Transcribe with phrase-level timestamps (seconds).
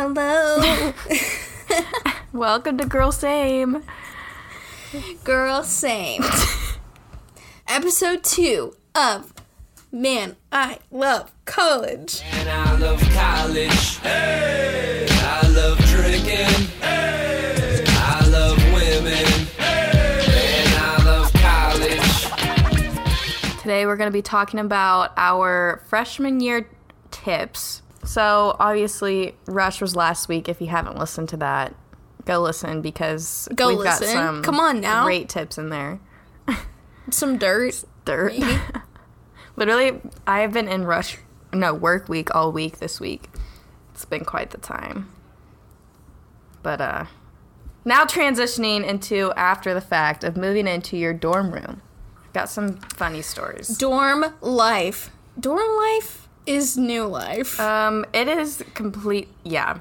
[0.00, 0.92] Hello,
[2.32, 3.82] Welcome to Girl Same.
[5.24, 5.64] girl.
[5.64, 6.22] Same.
[7.66, 9.34] Episode two of
[9.90, 12.22] Man, I Love College.
[12.30, 13.96] And I love college.
[13.96, 15.08] Hey!
[15.10, 16.68] I love drinking.
[16.80, 17.82] Hey!
[17.88, 19.26] I love women.
[19.56, 20.62] Hey!
[20.64, 22.30] And I love college.
[23.62, 26.70] Today we're going to be talking about our freshman year
[27.10, 27.82] tips.
[28.08, 30.48] So, obviously, Rush was last week.
[30.48, 31.74] If you haven't listened to that,
[32.24, 34.06] go listen because Go we've listen.
[34.06, 35.04] got some Come on now.
[35.04, 36.00] great tips in there.
[37.10, 37.84] Some dirt.
[38.06, 38.32] Dirt.
[39.56, 41.18] Literally, I have been in rush,
[41.52, 43.28] no, work week all week this week.
[43.92, 45.10] It's been quite the time.
[46.62, 47.04] But, uh,
[47.84, 51.82] now transitioning into after the fact of moving into your dorm room.
[52.32, 53.68] Got some funny stories.
[53.76, 55.10] Dorm life.
[55.38, 56.17] Dorm life
[56.48, 57.58] is new life.
[57.68, 59.80] Um, it is complete, yeah.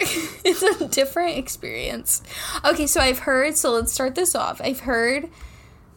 [0.00, 2.22] it's a different experience.
[2.64, 4.60] Okay, so I've heard, so let's start this off.
[4.62, 5.28] I've heard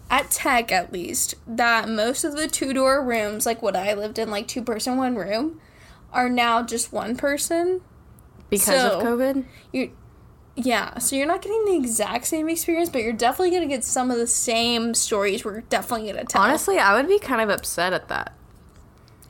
[0.10, 4.20] at tech at least that most of the two door rooms, like what I lived
[4.20, 5.62] in, like two person, one room,
[6.12, 7.82] are now just one person.
[8.50, 9.46] Because So- of COVID?
[9.72, 9.92] You
[10.56, 14.12] yeah, so you're not getting the exact same experience, but you're definitely gonna get some
[14.12, 16.44] of the same stories we're definitely gonna tell.
[16.44, 18.34] Honestly, I would be kind of upset at that.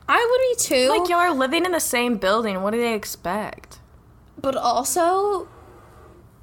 [0.08, 0.88] I would be too.
[0.90, 2.62] Like, y'all are living in the same building.
[2.62, 3.78] What do they expect?
[4.40, 5.48] but also,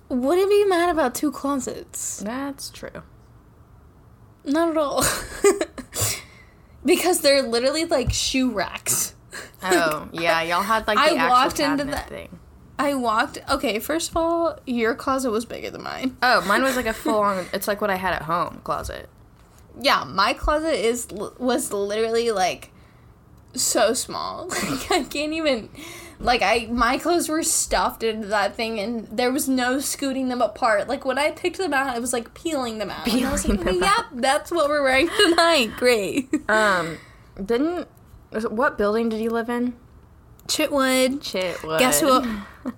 [0.09, 2.17] wouldn't be mad about two closets.
[2.17, 3.03] That's true.
[4.43, 5.03] Not at all.
[6.85, 9.13] because they're literally like shoe racks.
[9.61, 12.39] Oh, yeah, y'all had like I the actual walked into that- thing.
[12.79, 13.37] I walked.
[13.47, 16.17] Okay, first of all, your closet was bigger than mine.
[16.23, 19.07] Oh, mine was like a full on, it's like what I had at home closet.
[19.79, 22.71] Yeah, my closet is was literally like
[23.55, 24.49] so small.
[24.69, 25.69] Like I can't even.
[26.19, 30.39] Like I, my clothes were stuffed into that thing, and there was no scooting them
[30.41, 30.87] apart.
[30.87, 33.07] Like when I picked them out, it was like peeling them out.
[33.07, 35.71] and I was like, Peeling "Yep, that's what we're wearing tonight.
[35.77, 36.99] Great." Um,
[37.43, 37.87] didn't,
[38.49, 39.75] what building did you live in?
[40.47, 41.19] Chitwood.
[41.19, 41.79] Chitwood.
[41.79, 42.27] Guess what?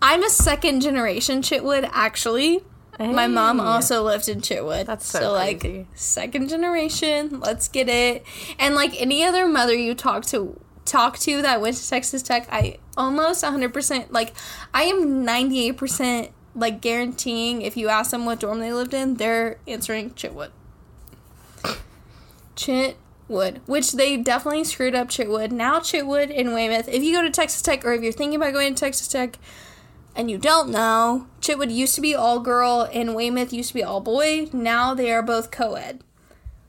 [0.02, 2.62] I'm a second generation Chitwood, actually.
[3.00, 4.86] My mom also lived in Chitwood.
[4.86, 5.88] That's so like crazy.
[5.96, 7.40] second generation.
[7.40, 8.24] Let's get it.
[8.60, 12.48] And like any other mother you talk to talk to that went to Texas Tech,
[12.52, 14.34] I almost 100% like
[14.74, 19.58] I am 98% like guaranteeing if you ask them what dorm they lived in, they're
[19.68, 20.52] answering Chitwood.
[22.56, 25.52] Chitwood, which they definitely screwed up Chitwood.
[25.52, 26.88] Now Chitwood and Weymouth.
[26.88, 29.40] If you go to Texas Tech or if you're thinking about going to Texas Tech
[30.16, 33.84] and you don't know, Chitwood used to be all girl and Weymouth used to be
[33.84, 34.50] all boy.
[34.54, 36.04] Now they are both co-ed.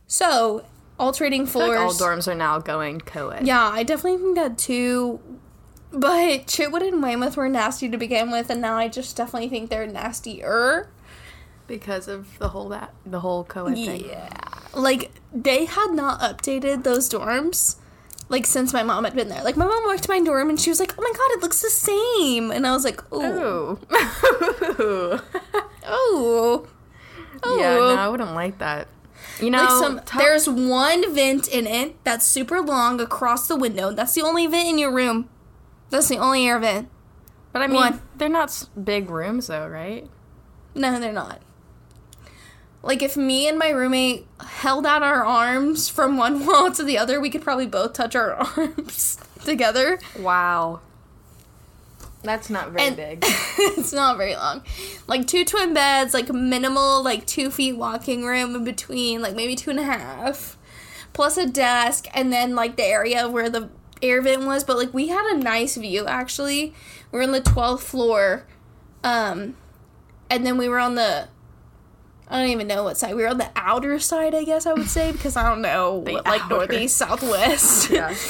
[0.06, 0.64] So,
[0.98, 2.00] alternating I feel like floors.
[2.00, 3.46] all dorms are now going co-ed.
[3.46, 5.20] Yeah, I definitely think that too.
[5.90, 9.70] But Chitwood and Weymouth were nasty to begin with, and now I just definitely think
[9.70, 10.88] they're nastier.
[11.66, 14.04] Because of the whole that, the whole co-ed thing.
[14.06, 14.28] Yeah.
[14.74, 17.76] Like, they had not updated those dorms,
[18.28, 19.42] like, since my mom had been there.
[19.44, 21.42] Like, my mom walked to my dorm and she was like, oh my god, it
[21.42, 22.50] looks the same.
[22.50, 23.78] And I was like, oh.
[24.80, 25.20] Ooh.
[25.86, 26.66] Oh.
[27.46, 27.58] Oh.
[27.58, 28.88] yeah, no, I wouldn't like that.
[29.40, 33.92] You know, Like some, there's one vent in it that's super long across the window.
[33.92, 35.28] That's the only vent in your room.
[35.90, 36.88] That's the only air vent.
[37.52, 38.02] but I mean, one.
[38.16, 40.08] they're not big rooms though, right?
[40.74, 41.40] No, they're not.
[42.82, 46.98] Like if me and my roommate held out our arms from one wall to the
[46.98, 49.98] other, we could probably both touch our arms together.
[50.18, 50.80] Wow.
[52.24, 53.18] That's not very And- big.
[53.58, 54.62] it's not very long.
[55.06, 59.54] Like two twin beds, like minimal, like two feet walking room in between, like maybe
[59.54, 60.56] two and a half,
[61.12, 63.68] plus a desk, and then like the area where the
[64.02, 64.64] air vent was.
[64.64, 66.74] But like we had a nice view actually.
[67.12, 68.46] We're on the twelfth floor,
[69.04, 69.56] um,
[70.30, 71.28] and then we were on the.
[72.26, 73.14] I don't even know what side.
[73.14, 75.96] We were on the outer side, I guess I would say, because I don't know
[75.96, 76.54] what, like outer.
[76.56, 77.90] northeast, southwest.
[77.90, 78.14] yeah.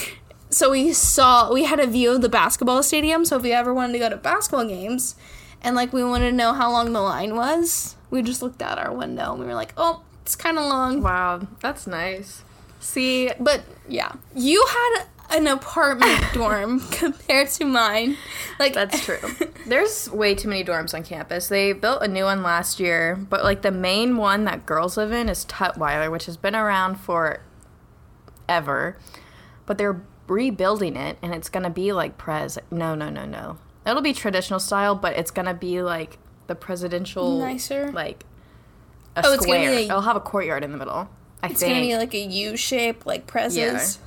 [0.54, 3.74] so we saw we had a view of the basketball stadium so if we ever
[3.74, 5.16] wanted to go to basketball games
[5.62, 8.78] and like we wanted to know how long the line was we just looked out
[8.78, 12.42] our window and we were like oh it's kind of long Wow, that's nice.
[12.80, 18.16] See, but yeah you had an apartment dorm compared to mine
[18.58, 19.18] like That's true.
[19.66, 21.48] There's way too many dorms on campus.
[21.48, 25.10] They built a new one last year, but like the main one that girls live
[25.10, 27.40] in is Tutwiler, which has been around for
[28.48, 28.96] ever.
[29.66, 33.58] But they're rebuilding it and it's gonna be like pres no no no no.
[33.86, 37.90] It'll be traditional style, but it's gonna be like the presidential Nicer?
[37.92, 38.24] like
[39.16, 39.70] a Oh, it's gonna square.
[39.70, 41.08] be a- It'll have a courtyard in the middle.
[41.42, 41.72] I it's think.
[41.74, 43.98] gonna be like a u shape like presses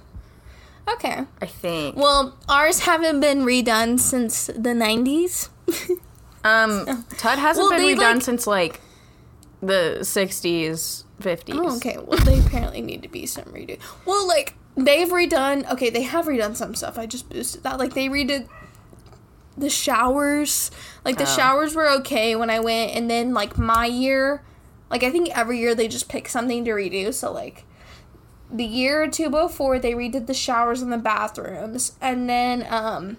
[0.89, 1.23] Okay.
[1.41, 1.97] I think.
[1.97, 5.49] Well, ours haven't been redone since the 90s.
[6.43, 6.85] Um,
[7.17, 8.79] Tut hasn't Well, been redone like- since like
[9.61, 11.55] the 60s, 50s.
[11.55, 11.97] Oh, okay.
[11.97, 13.77] Well, they apparently need to be some redo.
[14.05, 15.69] Well, like they've redone.
[15.71, 16.97] Okay, they have redone some stuff.
[16.97, 17.79] I just boosted that.
[17.79, 18.47] Like they redid
[19.57, 20.71] the showers.
[21.03, 21.35] Like the Oh.
[21.35, 24.43] showers were okay when I went, and then like my year,
[24.89, 27.13] like I think every year they just pick something to redo.
[27.13, 27.65] So like
[28.51, 33.17] the year or two before they redid the showers and the bathrooms, and then um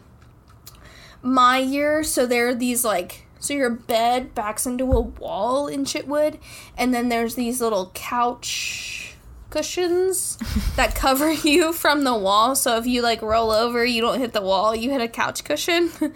[1.23, 2.03] my year.
[2.05, 3.25] So there are these like.
[3.41, 6.41] So your bed backs into a wall in Chitwood,
[6.77, 9.08] and then there's these little couch
[9.51, 10.37] cushions
[10.77, 12.55] that cover you from the wall.
[12.55, 15.45] So if you like roll over, you don't hit the wall, you hit a couch
[15.45, 15.91] cushion.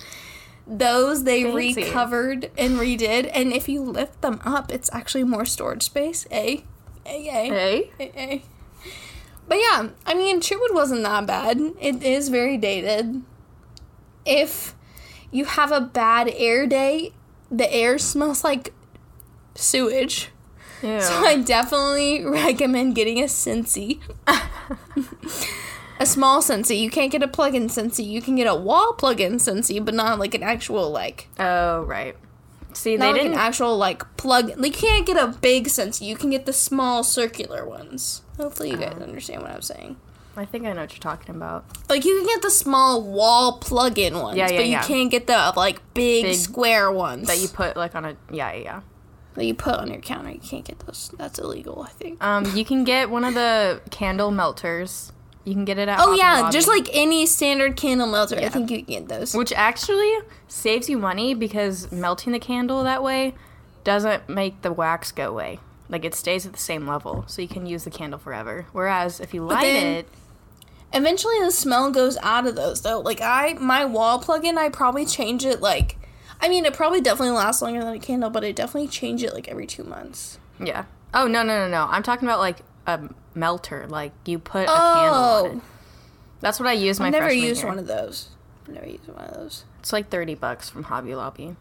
[0.67, 1.84] Those they Fancy.
[1.84, 6.25] recovered and redid, and if you lift them up, it's actually more storage space.
[6.31, 6.62] A,
[7.05, 8.43] a, a, a, a.
[9.49, 11.58] But yeah, I mean, Chitwood wasn't that bad.
[11.81, 13.23] It is very dated.
[14.25, 14.76] If
[15.32, 17.12] you have a bad air day,
[17.50, 18.73] the air smells like
[19.56, 20.31] sewage.
[20.82, 21.00] Ew.
[21.00, 24.00] So I definitely recommend getting a Scentsy.
[25.99, 26.81] a small Scentsy.
[26.81, 28.05] You can't get a plug-in Scentsy.
[28.05, 32.17] You can get a wall plug-in Scentsy, but not like an actual like oh, right.
[32.75, 33.32] See, not they like didn't.
[33.34, 34.52] an actual like plug.
[34.62, 36.02] You can't get a big Scentsy.
[36.06, 38.23] You can get the small circular ones.
[38.37, 39.02] Hopefully you guys oh.
[39.02, 39.96] understand what I'm saying.
[40.34, 41.67] I think I know what you're talking about.
[41.90, 44.82] Like you can get the small wall plug-in ones, Yeah, yeah, but you yeah.
[44.82, 48.17] can't get the like big, Big- square ones That you put like on a.
[48.31, 48.81] Yeah, yeah, yeah.
[49.34, 50.31] That you put on your counter.
[50.31, 51.11] You can't get those.
[51.17, 52.23] That's illegal, I think.
[52.23, 55.12] Um, you can get one of the candle melters.
[55.44, 55.99] You can get it at.
[55.99, 59.08] Oh Hobby yeah, Lobby, just like any standard candle melter, I think you can get
[59.08, 59.34] those.
[59.34, 60.12] which actually
[60.46, 63.34] saves you money because melting the candle that way
[63.82, 65.58] doesn't make the wax go away.
[65.88, 68.67] Like it stays at the same level, so you can use the candle forever.
[68.73, 70.08] Whereas if you light then- it,
[70.94, 73.00] Eventually, the smell goes out of those though.
[73.00, 75.96] Like I, my wall plug-in, I probably change it like.
[76.43, 79.33] I mean, it probably definitely lasts longer than a candle, but I definitely change it
[79.33, 80.39] like every two months.
[80.61, 80.85] yeah.
[81.15, 81.87] Oh no no no no!
[81.91, 83.00] I'm talking about like a
[83.35, 83.87] melter.
[83.89, 85.53] Like you put a candle on it.
[85.56, 85.62] Oh,
[86.41, 87.69] That's what I use my I never used year.
[87.69, 88.31] one of those.
[88.69, 89.65] I never used one of those.
[89.81, 91.55] It's like thirty bucks from Hobby Lobby.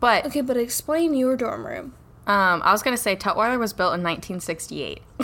[0.00, 1.94] But Okay, but explain your dorm room.
[2.26, 5.00] Um, I was gonna say Tutwiler was built in 1968.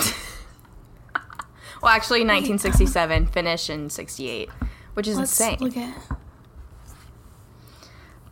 [1.82, 4.49] well, actually, 1967, finished in 68,
[4.94, 5.59] which is Let's insane.
[5.61, 5.94] look at.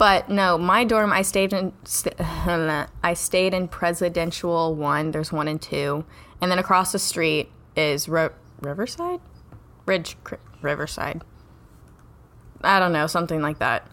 [0.00, 5.10] But no, my dorm, I stayed in, st- I stayed in Presidential One.
[5.10, 6.06] There's one and two,
[6.40, 8.32] and then across the street is Ro-
[8.62, 9.20] Riverside,
[9.84, 10.16] Ridge
[10.62, 11.22] Riverside.
[12.62, 13.86] I don't know, something like that.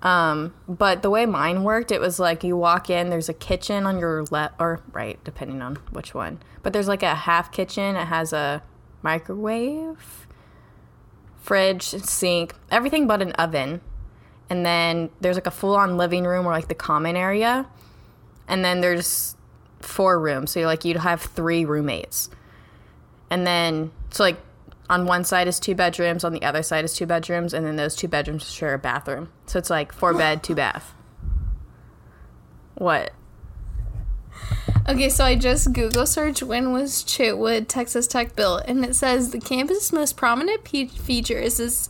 [0.00, 3.84] Um, but the way mine worked, it was like you walk in, there's a kitchen
[3.84, 6.38] on your left or right, depending on which one.
[6.62, 7.96] But there's like a half kitchen.
[7.96, 8.62] It has a
[9.02, 10.26] microwave,
[11.36, 13.82] fridge, sink, everything but an oven.
[14.50, 17.66] And then there's like a full on living room or like the common area.
[18.48, 19.36] And then there's
[19.78, 20.50] four rooms.
[20.50, 22.28] So you're like you'd have three roommates.
[23.30, 24.36] And then so like
[24.90, 27.76] on one side is two bedrooms, on the other side is two bedrooms, and then
[27.76, 29.30] those two bedrooms share a bathroom.
[29.46, 30.92] So it's like four bed, two bath.
[32.74, 33.12] What?
[34.88, 39.30] Okay, so I just Google search when was Chitwood, Texas Tech built, and it says
[39.30, 41.88] the campus' most prominent pe- feature is this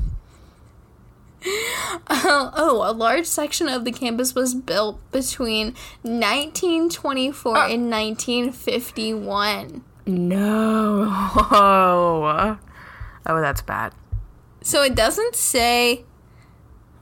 [2.09, 7.68] oh, a large section of the campus was built between 1924 uh.
[7.69, 9.83] and 1951.
[10.06, 11.11] No.
[13.28, 13.92] Oh, that's bad.
[14.61, 16.06] So it doesn't say.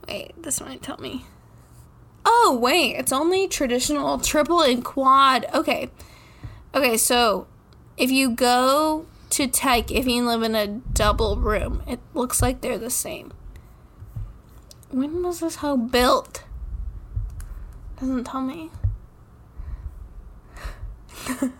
[0.08, 1.26] Wait, this might tell me.
[2.24, 5.44] Oh, wait, it's only traditional triple and quad.
[5.52, 5.90] Okay.
[6.74, 7.46] Okay, so
[7.98, 12.60] if you go to Tech, if you live in a double room, it looks like
[12.60, 13.32] they're the same.
[14.90, 16.44] When was this hoe built?
[17.98, 18.70] Doesn't tell me.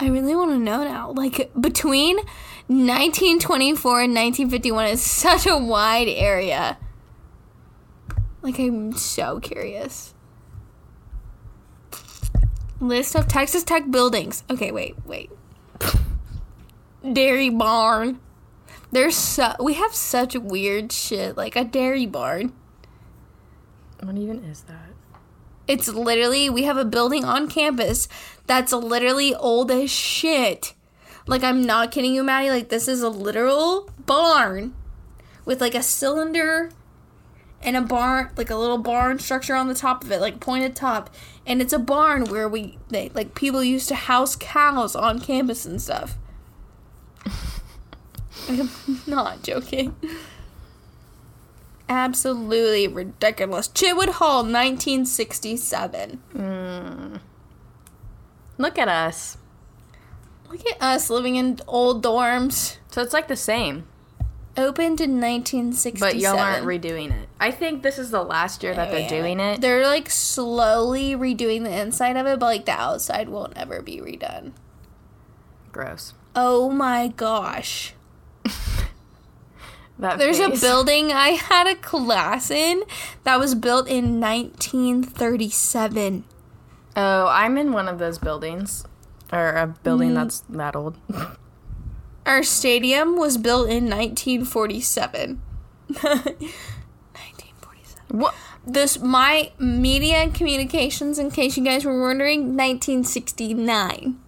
[0.00, 1.10] I really want to know now.
[1.10, 2.18] Like between
[2.68, 6.78] 1924 and 1951 is such a wide area.
[8.40, 10.14] Like I'm so curious.
[12.80, 14.44] List of Texas Tech buildings.
[14.48, 15.30] Okay, wait, wait.
[17.12, 18.20] Dairy barn.
[18.92, 22.52] There's so we have such weird shit like a dairy barn.
[24.00, 24.90] What even is that?
[25.66, 28.08] It's literally we have a building on campus
[28.46, 30.74] that's literally old as shit.
[31.26, 32.50] Like I'm not kidding you, Maddie.
[32.50, 34.74] Like this is a literal barn
[35.44, 36.70] with like a cylinder
[37.62, 40.76] and a barn, like a little barn structure on the top of it, like pointed
[40.76, 41.10] top.
[41.46, 45.66] And it's a barn where we, they, like people used to house cows on campus
[45.66, 46.16] and stuff.
[48.48, 48.70] I'm
[49.06, 49.96] not joking.
[51.88, 53.68] Absolutely ridiculous.
[53.68, 56.10] Chitwood Hall, 1967.
[56.32, 57.16] Hmm.
[58.58, 59.38] Look at us.
[60.50, 62.76] Look at us living in old dorms.
[62.90, 63.86] So it's like the same,
[64.58, 66.00] Opened in 1967.
[66.00, 67.28] but y'all aren't redoing it.
[67.38, 69.08] I think this is the last year that they're Yeah.
[69.08, 69.60] doing it.
[69.60, 73.98] They're like slowly redoing the inside of it, but like the outside won't ever be
[73.98, 74.50] redone.
[75.70, 76.12] Gross.
[76.34, 77.94] Oh my gosh.
[79.98, 82.82] There's a building I had a class in
[83.24, 86.24] that was built in 1937.
[86.96, 88.84] Oh, I'm in one of those buildings,
[89.32, 89.82] or a Mm.
[89.82, 90.96] building that's that old.
[92.28, 95.40] Our stadium was built in 1947.
[95.88, 98.02] 1947.
[98.20, 98.34] what?
[98.66, 104.20] This my media and communications in case you guys were wondering 1969.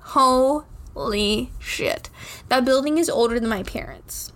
[0.00, 2.10] Holy shit.
[2.48, 4.32] That building is older than my parents.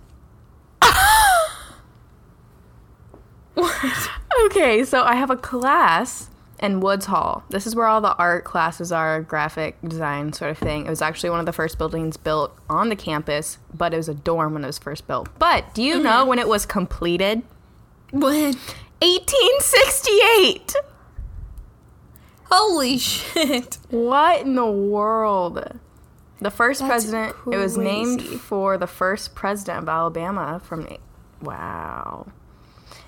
[3.55, 4.09] what?
[4.45, 6.29] Okay, so I have a class
[6.59, 7.43] in Woods Hall.
[7.49, 10.85] This is where all the art classes are, graphic design sort of thing.
[10.85, 14.09] It was actually one of the first buildings built on the campus, but it was
[14.09, 15.27] a dorm when it was first built.
[15.39, 17.41] But do you know when it was completed?
[18.11, 18.55] When?
[19.01, 20.75] 1868.
[22.51, 23.77] Holy shit.
[23.89, 25.79] What in the world?
[26.39, 30.87] The first That's president, it was named for the first president of Alabama from.
[31.41, 32.27] Wow.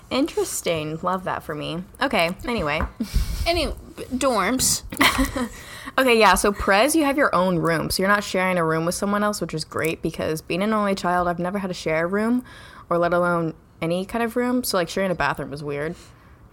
[0.09, 0.99] Interesting.
[1.01, 1.83] Love that for me.
[2.01, 2.81] Okay, anyway.
[3.47, 3.67] Any
[4.15, 4.83] dorms.
[5.97, 7.89] Okay, yeah, so Prez, you have your own room.
[7.89, 10.73] So you're not sharing a room with someone else, which is great because being an
[10.73, 12.43] only child, I've never had to share a room
[12.89, 14.63] or let alone any kind of room.
[14.65, 15.95] So, like, sharing a bathroom was weird.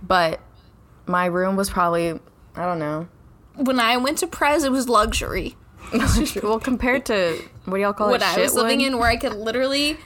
[0.01, 0.41] But
[1.07, 2.21] my room was probably,
[2.55, 3.09] I don't know.
[3.57, 5.57] When I went to Prez, it was luxury.
[6.43, 8.25] well, compared to, what do y'all call What it?
[8.25, 9.97] What I was living in, where I could literally,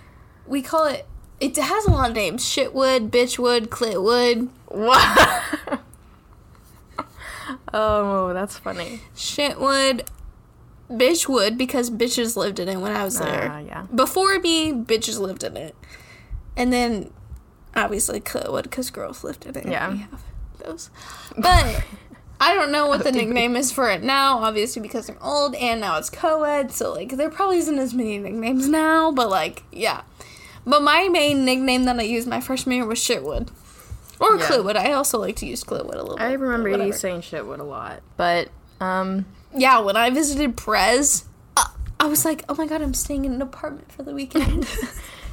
[0.47, 1.07] we call it,
[1.40, 4.49] it has a lot of names shitwood, bitchwood, clitwood.
[4.69, 5.81] What?
[7.75, 9.00] oh, that's funny.
[9.14, 10.07] Shitwood,
[10.90, 13.50] bitchwood, because bitches lived in it when I was there.
[13.50, 13.87] Ah, yeah.
[13.95, 15.75] Before me, bitches lived in it.
[16.57, 17.12] And then,
[17.75, 19.66] obviously, clitwood, because girls lived in it.
[19.66, 19.90] Yeah.
[19.90, 20.23] We have
[20.59, 20.90] those.
[21.37, 21.85] But.
[22.38, 25.81] I don't know what the nickname is for it now, obviously because I'm old and
[25.81, 30.02] now it's co-ed, so like there probably isn't as many nicknames now, but like yeah.
[30.66, 33.49] But my main nickname that I used my freshman year was Shitwood.
[34.18, 34.46] Or Yeah.
[34.46, 34.76] Clitwood.
[34.76, 36.23] I also like to use Clitwood a little bit.
[36.25, 38.00] I remember you saying Shitwood a lot.
[38.16, 38.49] But,
[38.80, 41.25] um, Yeah, when I visited Prez,
[41.56, 41.64] uh,
[42.00, 44.66] I was like, oh my god, I'm staying in an apartment for the weekend.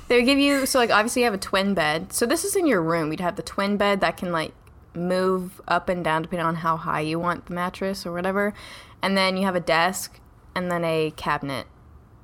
[0.09, 2.11] They would give you so like obviously you have a twin bed.
[2.13, 3.09] So this is in your room.
[3.11, 4.53] You'd have the twin bed that can like
[4.93, 8.53] move up and down depending on how high you want the mattress or whatever.
[9.01, 10.19] And then you have a desk
[10.55, 11.67] and then a cabinet.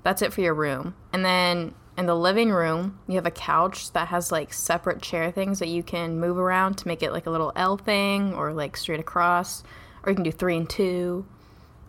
[0.03, 0.93] That's it for your room.
[1.13, 5.31] And then in the living room, you have a couch that has like separate chair
[5.31, 8.53] things that you can move around to make it like a little L thing or
[8.53, 9.63] like straight across.
[10.03, 11.25] Or you can do three and two.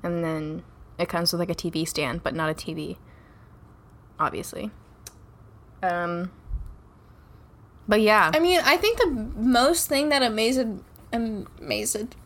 [0.02, 0.64] And then
[0.98, 2.96] it comes with like a TV stand, but not a TV.
[4.18, 4.72] Obviously.
[5.80, 6.32] Um
[7.86, 8.32] but yeah.
[8.34, 12.16] I mean, I think the most thing that amazed amazed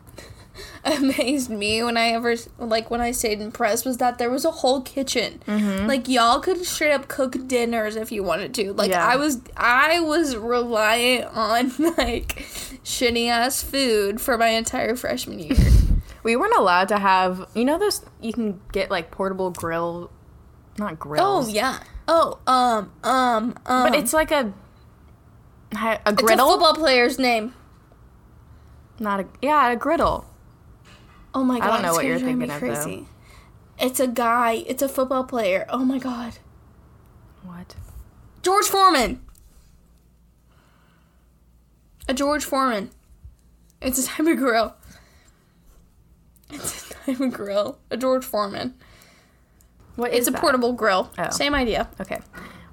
[0.83, 4.45] amazed me when I ever like when I stayed in Prez was that there was
[4.45, 5.41] a whole kitchen.
[5.47, 5.87] Mm-hmm.
[5.87, 8.73] Like y'all could straight up cook dinners if you wanted to.
[8.73, 9.05] Like Yeah.
[9.05, 12.45] I was I was reliant on like
[12.83, 15.55] shitty ass food for my entire freshman year.
[16.23, 20.09] We weren't allowed to have, you know, those you can get like portable grill,
[20.79, 21.47] not grills.
[21.47, 21.79] oh yeah.
[22.07, 23.89] Oh um um um.
[23.91, 24.51] but it's like a
[25.75, 27.53] a it's a griddle, football player's name.
[28.99, 30.25] not a yeah, a griddle.
[31.35, 31.67] Oh my god!
[31.67, 32.67] don't know it's what you're me thinking of, though.
[32.73, 33.07] crazy.
[33.77, 34.63] It's a guy.
[34.65, 35.65] It's a football player.
[35.69, 36.37] Oh my god,
[37.43, 37.75] What?
[38.41, 39.21] George Foreman.
[42.07, 42.89] A George Foreman.
[43.81, 44.75] It's a type of grill.
[46.51, 47.79] It's a type of grill.
[47.91, 48.75] A George Foreman.
[49.95, 50.41] What It's a that?
[50.41, 51.11] portable grill.
[51.17, 51.29] Oh.
[51.31, 51.89] Same idea.
[51.99, 52.19] Okay.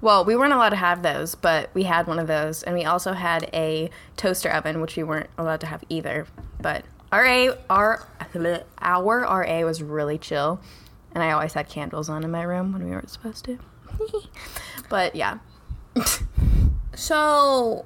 [0.01, 2.83] Well, we weren't allowed to have those, but we had one of those, and we
[2.83, 6.27] also had a toaster oven, which we weren't allowed to have either.
[6.61, 8.07] But RA, our
[8.81, 10.59] our RA was really chill,
[11.13, 13.59] and I always had candles on in my room when we weren't supposed to.
[14.89, 15.37] but yeah,
[16.95, 17.85] So,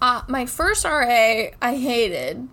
[0.00, 2.48] uh, my first RA, I hated.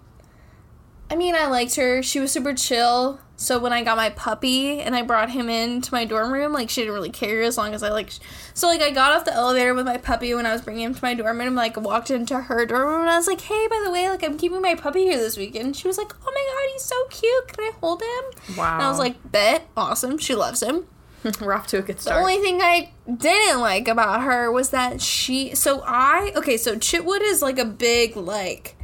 [1.10, 2.02] I mean, I liked her.
[2.02, 3.20] She was super chill.
[3.38, 6.70] So when I got my puppy and I brought him into my dorm room, like
[6.70, 8.12] she didn't really care as long as I like.
[8.54, 10.96] So like I got off the elevator with my puppy when I was bringing him
[10.96, 11.54] to my dorm room.
[11.54, 14.24] Like walked into her dorm room and I was like, "Hey, by the way, like
[14.24, 16.96] I'm keeping my puppy here this weekend." She was like, "Oh my god, he's so
[17.10, 17.48] cute.
[17.50, 18.76] Can I hold him?" Wow.
[18.76, 20.18] And I was like, "Bet, awesome.
[20.18, 20.86] She loves him."
[21.42, 22.18] We're off to a good start.
[22.18, 25.56] The only thing I didn't like about her was that she.
[25.56, 26.56] So I okay.
[26.56, 28.78] So Chitwood is like a big like.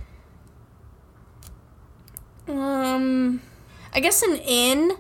[2.58, 3.42] Um,
[3.94, 4.92] I guess an inn,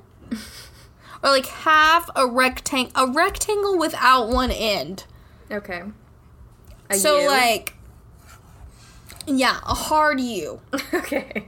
[1.24, 5.05] or like half a rectangle, a rectangle without one end.
[5.51, 5.84] okay.
[6.89, 7.27] A so U?
[7.27, 7.75] like,
[9.25, 10.60] yeah, a hard U.
[10.93, 11.48] okay.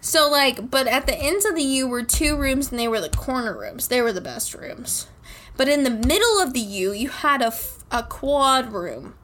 [0.00, 3.00] So like, but at the ends of the U were two rooms, and they were
[3.00, 3.88] the corner rooms.
[3.88, 5.08] They were the best rooms.
[5.56, 9.14] But in the middle of the U, you had a, f- a quad room,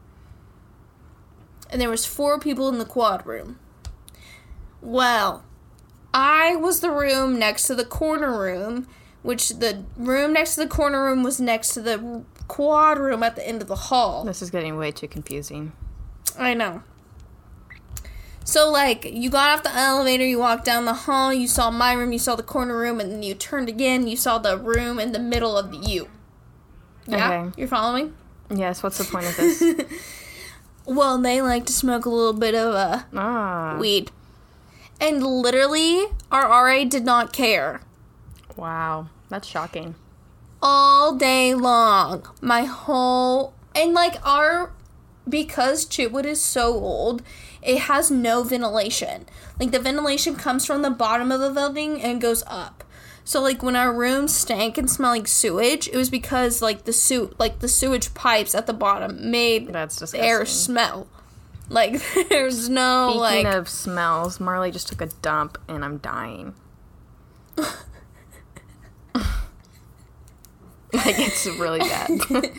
[1.69, 3.59] and there was four people in the quad room.
[4.81, 5.45] Well,
[6.13, 8.87] I was the room next to the corner room,
[9.21, 13.35] which the room next to the corner room was next to the quad room at
[13.35, 14.23] the end of the hall.
[14.23, 15.71] This is getting way too confusing.
[16.37, 16.83] I know.
[18.45, 21.93] So like you got off the elevator, you walked down the hall, you saw my
[21.93, 24.99] room, you saw the corner room, and then you turned again, you saw the room
[24.99, 26.09] in the middle of the U.
[27.07, 27.51] Yeah, Okay.
[27.57, 28.13] you're following.
[28.53, 29.63] Yes, what's the point of this?
[30.85, 33.77] Well, they like to smoke a little bit of uh, ah.
[33.79, 34.11] weed,
[34.99, 37.81] and literally, our RA did not care
[38.55, 39.07] Wow.
[39.29, 39.95] That's shocking.
[40.61, 42.27] all day long.
[42.41, 44.71] My whole and like our
[45.27, 47.23] because Chitwood is so old,
[47.61, 49.25] it has no ventilation.
[49.59, 52.83] Like the ventilation comes from the bottom of the building and goes up.
[53.25, 56.93] So like when our room stank and smelled like sewage, it was because like the
[56.93, 60.21] su- like the sewage pipes at the bottom made That's disgusting.
[60.29, 61.07] air smell.
[61.69, 66.55] Like there's no Speaking like of smells, Marley just took a dump and I'm dying.
[67.57, 67.75] like
[70.93, 72.09] it's really bad.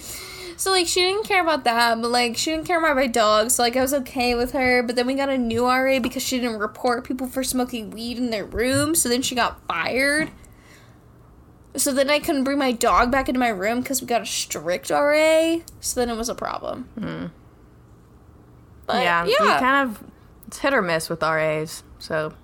[0.57, 3.51] So like she didn't care about that, but like she didn't care about my dog,
[3.51, 4.83] so like I was okay with her.
[4.83, 8.19] But then we got a new RA because she didn't report people for smoking weed
[8.19, 10.31] in their room, so then she got fired.
[11.77, 14.27] So then I couldn't bring my dog back into my room because we got a
[14.27, 15.57] strict RA.
[15.81, 16.85] So then it was a problem.
[16.99, 17.27] Hmm.
[18.87, 20.05] But yeah, yeah, you kind of
[20.47, 22.35] it's hit or miss with RAs, so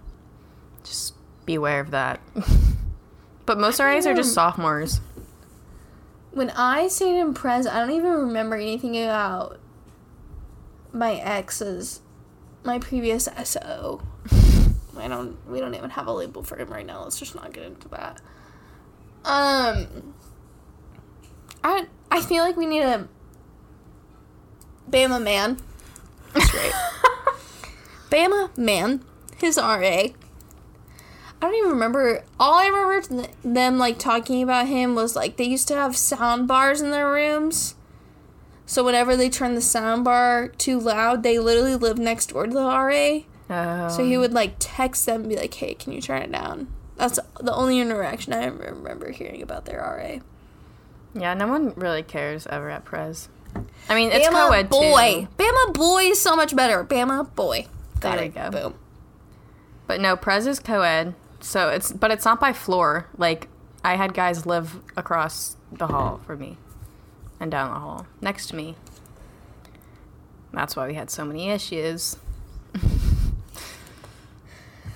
[0.82, 2.20] just beware of that.
[3.46, 5.00] but most RAs are just sophomores.
[6.32, 9.58] when I stayed in Prez, I don't even remember anything about
[10.92, 12.00] my ex's,
[12.64, 14.02] my previous SO.
[14.96, 15.36] I don't.
[15.48, 17.02] We don't even have a label for him right now.
[17.04, 18.20] Let's just not get into that.
[19.24, 20.14] Um,
[21.62, 23.08] I I feel like we need a
[24.90, 25.58] Bama man.
[26.34, 26.72] That's right.
[28.10, 29.04] Bama man,
[29.36, 29.72] his RA.
[29.82, 30.12] I
[31.40, 32.24] don't even remember.
[32.38, 35.96] All I remember th- them like talking about him was like they used to have
[35.96, 37.76] sound bars in their rooms.
[38.66, 42.52] So whenever they turned the sound bar too loud, they literally lived next door to
[42.52, 43.20] the RA.
[43.48, 46.30] Um, So he would like text them and be like, "Hey, can you turn it
[46.32, 50.20] down?" That's the only interaction I remember hearing about their RA.
[51.18, 53.28] yeah, no one really cares ever at Prez.
[53.88, 56.84] I mean, it's Bama co-ed boy, too, Bama boy is so much better.
[56.84, 57.66] Bama boy.
[58.00, 58.26] Got There it.
[58.26, 58.50] you go.
[58.50, 58.74] Boom.
[59.86, 61.14] but no, Prez is co-ed.
[61.40, 63.06] So it's but it's not by floor.
[63.16, 63.48] Like
[63.84, 66.56] I had guys live across the hall from me,
[67.40, 68.76] and down the hall next to me.
[70.52, 72.16] That's why we had so many issues.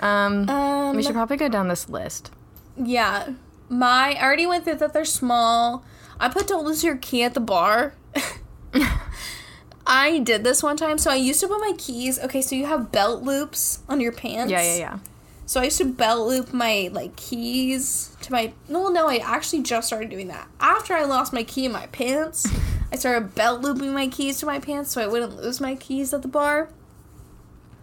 [0.01, 2.31] um, Um, we should probably go down this list.
[2.77, 3.35] Yeah.
[3.69, 5.85] My I already went through that they're small.
[6.21, 7.95] I put don't lose your key at the bar.
[9.87, 10.99] I did this one time.
[10.99, 12.19] So I used to put my keys.
[12.19, 14.51] Okay, so you have belt loops on your pants.
[14.51, 14.99] Yeah, yeah, yeah.
[15.47, 19.63] So I used to belt loop my like keys to my no no I actually
[19.63, 20.49] just started doing that.
[20.59, 22.47] After I lost my key in my pants,
[22.93, 26.15] I started belt looping my keys to my pants so I wouldn't lose my keys
[26.15, 26.71] at the bar.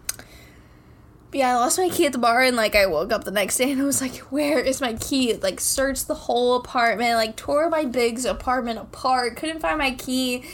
[0.08, 3.30] But yeah, I lost my key at the bar and like I woke up the
[3.30, 5.34] next day and I was like, where is my key?
[5.34, 10.44] Like searched the whole apartment, like tore my Big's apartment apart, couldn't find my key.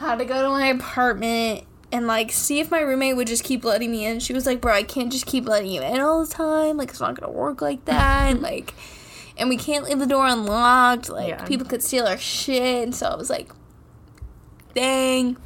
[0.00, 3.64] Had to go to my apartment and like see if my roommate would just keep
[3.64, 4.18] letting me in.
[4.18, 6.78] She was like, "Bro, I can't just keep letting you in all the time.
[6.78, 8.30] Like it's not gonna work like that.
[8.30, 8.72] And, like,
[9.36, 11.10] and we can't leave the door unlocked.
[11.10, 11.44] Like Yeah.
[11.44, 13.50] people could steal our shit." And so I was like,
[14.74, 15.36] "Dang."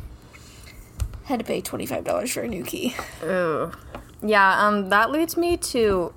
[1.25, 2.95] Had to pay twenty five dollars for a new key.
[3.25, 3.73] Ooh.
[4.23, 6.13] Yeah, um, that leads me to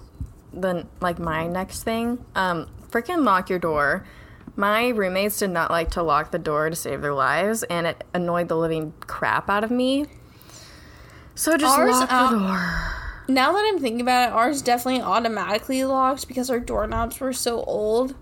[0.53, 2.23] the like my next thing.
[2.35, 4.05] Um, freaking lock your door.
[4.57, 8.03] My roommates did not like to lock the door to save their lives, and it
[8.13, 10.07] annoyed the living crap out of me.
[11.35, 12.93] So just Ours lock out- the uh, door.
[13.29, 17.61] Now that I'm thinking about it, ours definitely automatically locked because our doorknobs were so
[17.63, 18.15] old.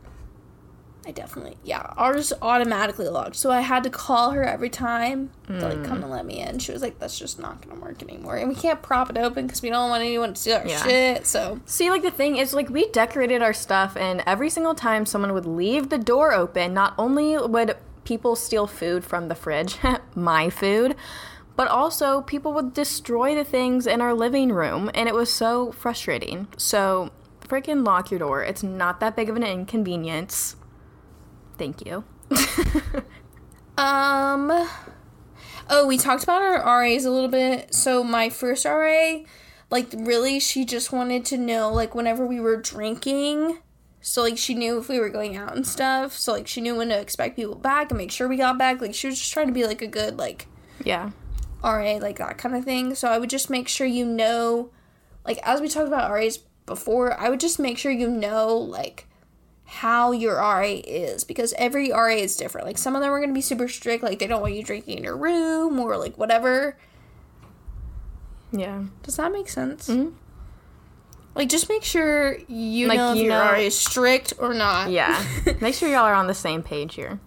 [1.08, 3.36] I definitely, yeah, ours automatically locked.
[3.36, 6.10] So I had to call her every time to like come and mm.
[6.10, 6.58] let me in.
[6.58, 9.46] She was like, "That's just not gonna work anymore," and we can't prop it open
[9.46, 10.84] because we don't want anyone to see our Yeah.
[10.84, 11.28] shit.
[11.28, 15.06] So See, like the thing is, like we decorated our stuff, and every single time
[15.06, 19.78] someone would leave the door open, not only would people steal food from the fridge,
[20.16, 20.96] my food,
[21.56, 25.72] but also people would destroy the things in our living room, and it was so
[25.72, 26.48] frustrating.
[26.58, 27.12] So,
[27.48, 28.44] freaking lock your door.
[28.44, 30.56] It's not that big of an inconvenience.
[31.58, 32.04] Thank you.
[33.78, 34.70] Um.
[35.70, 37.74] Oh, we talked about our RAs a little bit.
[37.74, 39.18] So my first RA,
[39.70, 43.58] like really, she just wanted to know like whenever we were drinking.
[44.00, 46.14] So like she knew if we were going out and stuff.
[46.14, 48.80] So like she knew when to expect people back and make sure we got back.
[48.80, 50.48] Like she was just trying to be like a good like
[50.84, 51.10] Yeah.
[51.64, 52.94] RA, like that kind of thing.
[52.96, 54.70] So I would just make sure you know,
[55.26, 59.08] like as we talked about RAs before, I would just make sure you know like
[59.68, 62.68] how your RA is because every RA is different.
[62.68, 64.98] Like some of them are gonna be super strict, like they don't want you drinking
[65.00, 66.78] in your room or like whatever.
[68.52, 68.84] Yeah.
[69.04, 69.90] Does that make sense?
[69.90, 70.14] Mhm.
[71.34, 74.54] Like just make sure you Like, know if you your know- RA is strict or
[74.54, 74.90] not.
[74.90, 75.22] Yeah.
[75.60, 77.20] Make sure y'all are on the same page here.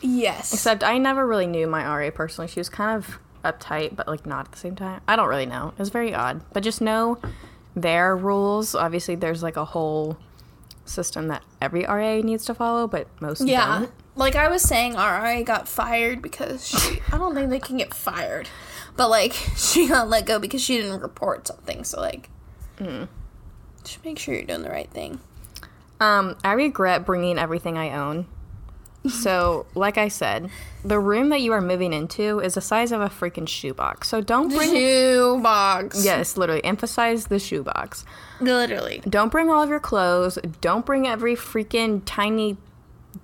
[0.00, 0.52] yes.
[0.52, 2.48] Except I never really knew my RA personally.
[2.48, 5.02] She was kind of uptight, but like not at the same time.
[5.06, 5.68] I don't really know.
[5.68, 6.40] It was very odd.
[6.52, 7.18] But just know
[7.76, 8.74] their rules.
[8.74, 10.16] Obviously, there's like a whole
[10.84, 13.80] system that every RA needs to follow, but most Yeah.
[13.80, 13.90] don't.
[14.16, 17.92] Like I was saying, RA got fired because she, I don't think they can get
[17.92, 18.48] fired.
[18.96, 21.82] But like she got let go because she didn't report something.
[21.84, 22.28] So like
[23.82, 25.20] just make sure you're doing the right thing.
[26.00, 28.26] Um, I regret bringing everything I own.
[29.08, 30.48] So, like I said,
[30.84, 34.08] the room that you are moving into is the size of a freaking shoebox.
[34.08, 34.70] So don't bring.
[34.70, 36.04] Shoe box.
[36.04, 38.04] Yes, literally emphasize the shoebox.
[38.40, 39.02] Literally.
[39.08, 40.38] Don't bring all of your clothes.
[40.60, 42.56] Don't bring every freaking tiny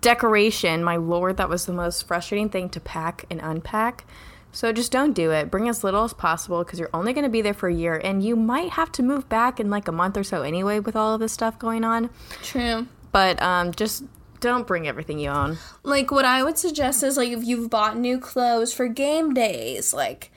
[0.00, 0.84] decoration.
[0.84, 4.04] My lord, that was the most frustrating thing to pack and unpack.
[4.52, 5.50] So just don't do it.
[5.50, 8.00] Bring as little as possible because you're only going to be there for a year
[8.02, 10.96] and you might have to move back in like a month or so anyway with
[10.96, 12.10] all of this stuff going on.
[12.42, 12.86] True.
[13.12, 14.04] But um, just
[14.40, 15.58] don't bring everything you own.
[15.82, 19.92] Like what I would suggest is like if you've bought new clothes for game days,
[19.94, 20.30] like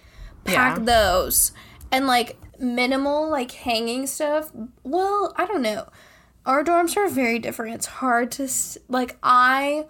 [0.43, 0.83] pack Yeah.
[0.83, 1.51] those.
[1.91, 4.51] And like minimal like hanging stuff.
[4.83, 5.89] Well, I don't know.
[6.45, 7.75] Our dorms are very different.
[7.75, 8.49] It's hard to
[8.89, 9.85] like I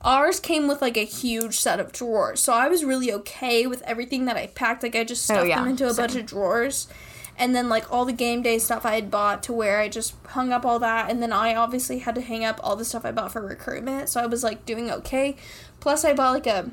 [0.00, 2.40] ours came with like a huge set of drawers.
[2.40, 4.82] So I was really okay with everything that I packed.
[4.82, 6.88] Like I just oh, stuffed Oh, yeah, them into a bunch of drawers.
[7.36, 10.14] And then like all the game day stuff I had bought to where I just
[10.28, 13.04] hung up all that and then I obviously had to hang up all the stuff
[13.04, 14.08] I bought for recruitment.
[14.08, 15.36] So I was like doing okay.
[15.80, 16.70] Plus I bought like a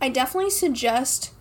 [0.00, 1.32] I definitely suggest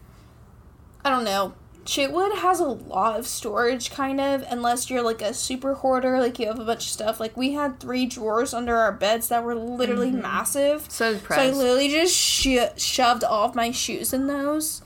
[1.04, 1.54] I don't know.
[1.86, 6.38] Chitwood has a lot of storage kind of unless you're like a super hoarder like
[6.38, 7.20] you have a bunch of stuff.
[7.20, 10.22] Like we had 3 drawers under our beds that were literally mm-hmm.
[10.22, 10.86] massive.
[10.92, 14.82] So So I literally just sho- shoved all of my shoes in those.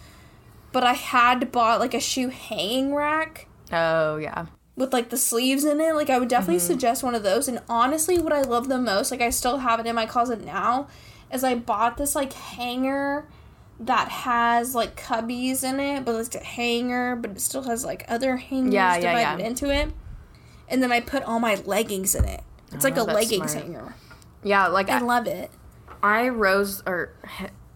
[0.72, 4.46] But I had bought like a shoe hanging rack oh yeah.
[4.76, 5.96] with like the sleeves in it.
[5.96, 6.68] Like I would definitely Mm-hmm.
[6.68, 7.48] suggest one of those.
[7.48, 10.44] And honestly, what I love the most, like I still have it in my closet
[10.46, 10.88] now,
[11.32, 13.26] is I bought this like hanger
[13.80, 18.06] that has like cubbies in it, but it's a hanger, but it still has like
[18.08, 19.48] other hangers Yeah, yeah, divided yeah.
[19.48, 19.92] into it.
[20.70, 22.42] And then I put all my leggings in it.
[22.72, 23.66] It's like Oh, a leggings smart.
[23.66, 23.96] hanger.
[24.44, 25.52] Yeah, like I I, love it.
[26.02, 27.14] I rose or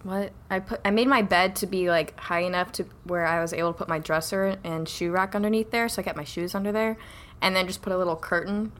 [0.05, 3.41] what I put I made my bed to be like high enough to where I
[3.41, 6.23] was able to put my dresser and shoe rack underneath there, so I kept my
[6.23, 6.95] shoes under there,
[7.41, 8.71] and then just put a little curtain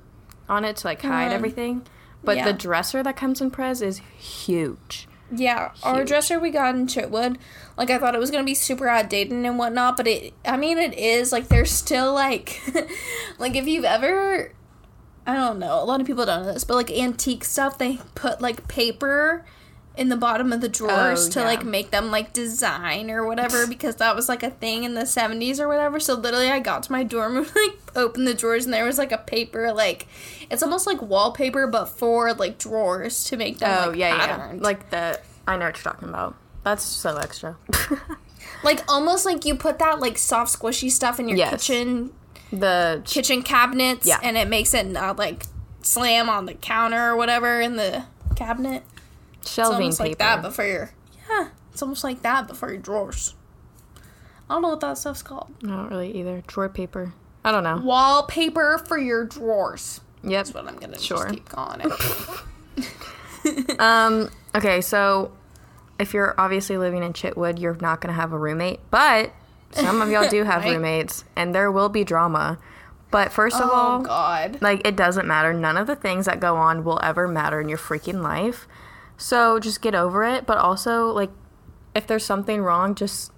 [0.48, 1.36] on it to like hide Mhm.
[1.36, 1.82] everything.
[2.24, 2.46] But Yeah.
[2.46, 5.08] the dresser that comes in Prez is huge.
[5.32, 7.38] Yeah, our dresser we got in Chitwood,
[7.78, 10.78] like I thought it was gonna be super outdated and whatnot, but it, I mean,
[10.78, 12.62] it is like there's still like,
[13.40, 14.52] like if you've ever,
[15.26, 17.98] I don't know, a lot of people don't know this, but like antique stuff, they
[18.14, 19.44] put like paper
[19.98, 21.46] in the bottom of the drawers Oh, to yeah.
[21.46, 25.02] like make them like design or whatever because that was like a thing in the
[25.02, 26.00] 70s or whatever.
[26.00, 28.98] So literally, I got to my dorm room, like opened the drawers, and there was
[28.98, 30.08] like a paper, like
[30.50, 33.78] it's almost like wallpaper, but for like drawers to make them.
[33.86, 34.16] Oh like, yeah,
[34.52, 36.36] yeah, like the I know what you're talking about.
[36.64, 37.56] That's so extra.
[38.64, 41.52] Like almost like you put that like soft squishy stuff in your Yes.
[41.52, 42.12] kitchen
[42.52, 44.20] the kitchen cabinets Yeah.
[44.24, 45.46] and it makes it not like
[45.82, 48.06] slam on the counter or whatever in the
[48.36, 48.84] cabinet.
[49.46, 50.10] It's shelving almost paper.
[50.10, 50.92] like that but for your
[51.30, 51.50] Yeah.
[51.72, 53.36] It's almost like that but for your drawers.
[54.50, 55.52] I don't know what that stuff's called.
[55.62, 56.44] Not really either.
[56.48, 57.14] Drawer paper.
[57.44, 57.78] I don't know.
[57.84, 60.02] Wallpaper for your drawers.
[60.24, 60.32] Yep.
[60.32, 61.18] That's what I'm gonna Sure.
[61.24, 61.92] just keep calling it.
[63.80, 65.32] Um, okay, so
[66.00, 68.80] if you're obviously living in Chitwood, you're not going to have a roommate.
[68.90, 69.32] But
[69.72, 70.74] Some of y'all do have Right?
[70.74, 72.58] roommates, and there will be drama.
[73.12, 74.58] But first of Oh all, God.
[74.62, 75.54] like it doesn't matter.
[75.54, 78.68] None of the things that go on will ever matter in your freaking life.
[79.18, 80.46] So just get over it.
[80.46, 81.32] But also, like,
[81.94, 83.32] if there's something wrong, just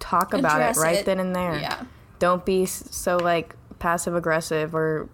[0.00, 1.06] talk about Address it right it.
[1.06, 1.58] then and there.
[1.58, 1.84] Yeah.
[2.18, 5.08] Don't be so like passive aggressive or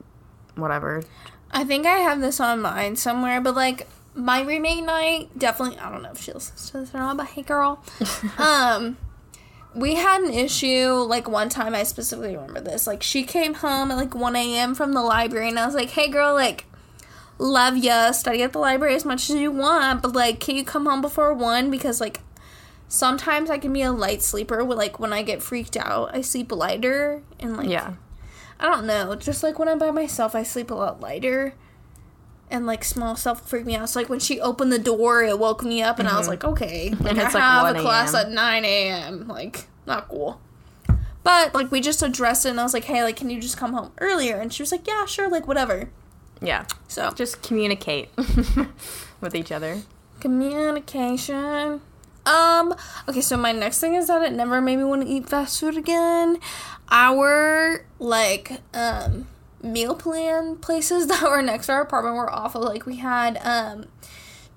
[0.54, 1.02] whatever.
[1.50, 5.78] I think I have this on mine somewhere, but like my roommate night, definitely.
[5.78, 7.82] I don't know if she listens to this or not, but hey, girl.
[8.38, 8.96] um,
[9.74, 10.88] we had an issue.
[10.90, 12.86] Like one time, I specifically remember this.
[12.86, 14.74] Like she came home at like one a.m.
[14.74, 16.66] from the library, and I was like, "Hey, girl, like."
[17.40, 20.64] Love ya, study at the library as much as you want, but like, can you
[20.64, 21.70] come home before one?
[21.70, 22.20] Because like,
[22.86, 24.62] sometimes I can be a light sleeper.
[24.62, 27.94] With like, when I get freaked out, I sleep lighter, and like, Yeah.
[28.58, 29.14] I don't know.
[29.14, 31.54] Just like when I'm by myself, I sleep a lot lighter.
[32.50, 33.88] And like small stuff freak me out.
[33.88, 36.44] So like when she opened the door, it woke me up, and I was like,
[36.44, 37.20] okay, like, Mm-hmm.
[37.20, 39.28] it's, I like, have 1 a class at nine a.m.
[39.28, 40.40] Like not cool.
[41.22, 43.56] But like we just addressed it, and I was like, hey, like can you just
[43.56, 44.36] come home earlier?
[44.36, 45.90] And she was like, yeah, sure, like whatever.
[46.42, 46.64] Yeah.
[46.88, 48.08] So Just communicate
[49.20, 49.82] with each other.
[50.20, 51.80] communication.
[52.26, 52.74] Um.
[53.08, 55.58] Okay, so my next thing is that it never made me want to eat fast
[55.60, 56.38] food again.
[56.90, 59.26] Our like um
[59.62, 62.62] meal plan places that were next to our apartment were awful.
[62.62, 63.86] Like we had um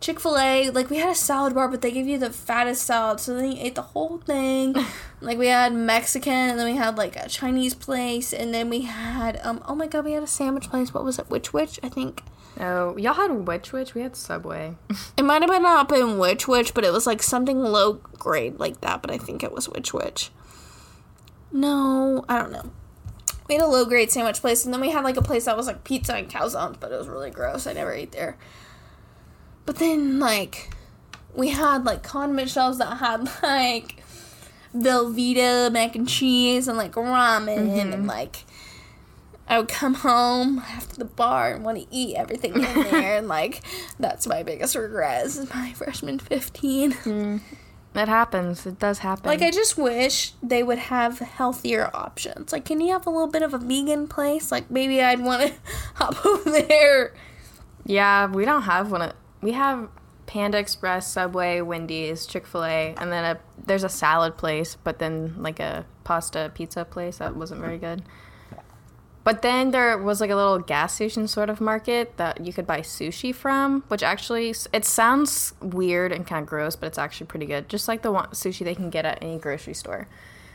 [0.04, 0.70] Chick Fil A.
[0.70, 3.54] Like we had a salad bar, but they gave you the fattest salad, so then
[3.54, 4.76] you ate the whole thing.
[5.22, 8.82] like we had Mexican, and then we had like a Chinese place, and then we
[8.82, 9.63] had um.
[9.66, 10.94] Oh my god, we had a sandwich place.
[10.94, 11.30] What was it?
[11.30, 11.80] Which Wich?
[11.82, 12.22] I think.
[12.60, 13.96] Oh, y'all had Which Wich?
[13.96, 14.76] We had Subway.
[15.18, 18.60] It might have been up in Which Wich, but it was like something low grade
[18.60, 20.32] like that, but I think it was Which Wich.
[21.54, 22.72] No, I don't know.
[23.48, 25.56] We had a low grade sandwich place, and then we had like a place that
[25.56, 27.66] was like pizza and calzones, but it was really gross.
[27.66, 28.38] I never ate there.
[29.65, 30.73] But then, like,
[31.36, 34.04] we had like condiment shelves that had like
[34.76, 38.06] Velveeta mac and cheese and like ramen, and mm-hmm.
[38.06, 38.43] like
[39.47, 43.28] I would come home after the bar and want to eat everything in there, and
[43.28, 43.62] like
[43.99, 46.95] that's my biggest regret is my freshman fifteen.
[47.04, 47.41] Mm.
[47.95, 48.65] It happens.
[48.65, 49.28] It does happen.
[49.28, 52.52] Like I just wish they would have healthier options.
[52.52, 54.52] Like, can you have a little bit of a vegan place?
[54.52, 55.54] Like maybe I'd want to
[55.93, 57.13] hop over there.
[57.86, 59.13] yeah, we don't have one.
[59.44, 59.90] We have
[60.26, 65.00] Panda Express, Subway, Wendy's, Chick Fil A, and then a there's a salad place, but
[65.00, 68.04] then like a pasta pizza place that wasn't very good.
[69.26, 72.68] But then there was like a little gas station sort of market that you could
[72.68, 77.28] buy sushi from, which actually it sounds weird and kind of gross, but it's actually
[77.28, 77.70] pretty good.
[77.70, 80.08] Just like the sushi they can get at any grocery store.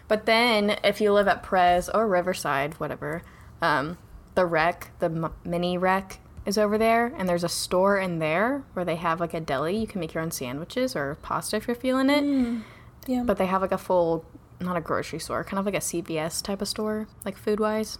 [0.07, 3.22] But then if you live at Prez or Riverside, whatever,
[3.61, 3.98] um,
[4.35, 8.84] the rec, the mini rec is over there, and there's a store in there where
[8.84, 9.76] they have like a deli.
[9.76, 12.62] You can make your own sandwiches or pasta if you're feeling it.
[13.06, 13.22] Yeah.
[13.22, 14.24] But they have like a full,
[14.58, 17.98] not a grocery store, kind of like a CVS type of store, like food wise.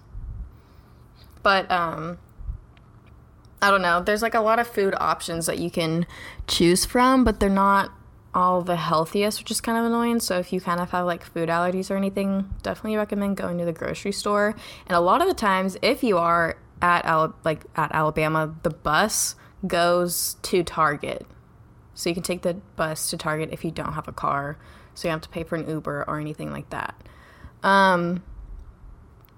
[1.43, 2.19] But um,
[3.61, 4.03] I don't know.
[4.03, 6.07] There's like a lot of food options that you can
[6.47, 7.93] choose from, but they're not
[8.35, 10.21] all the healthiest, which is kind of annoying.
[10.21, 13.67] So if you kind of have like food allergies or anything, definitely recommend going to
[13.67, 14.55] the grocery store.
[14.87, 18.71] And a lot of the times, if you are at Al- like at Alabama, the
[18.71, 19.35] bus
[19.67, 21.27] goes to Target.
[21.95, 24.57] So you can take the bus to Target if you don't have a car.
[24.95, 26.95] So you don't have to pay for an Uber or anything like that.
[27.63, 28.23] Um,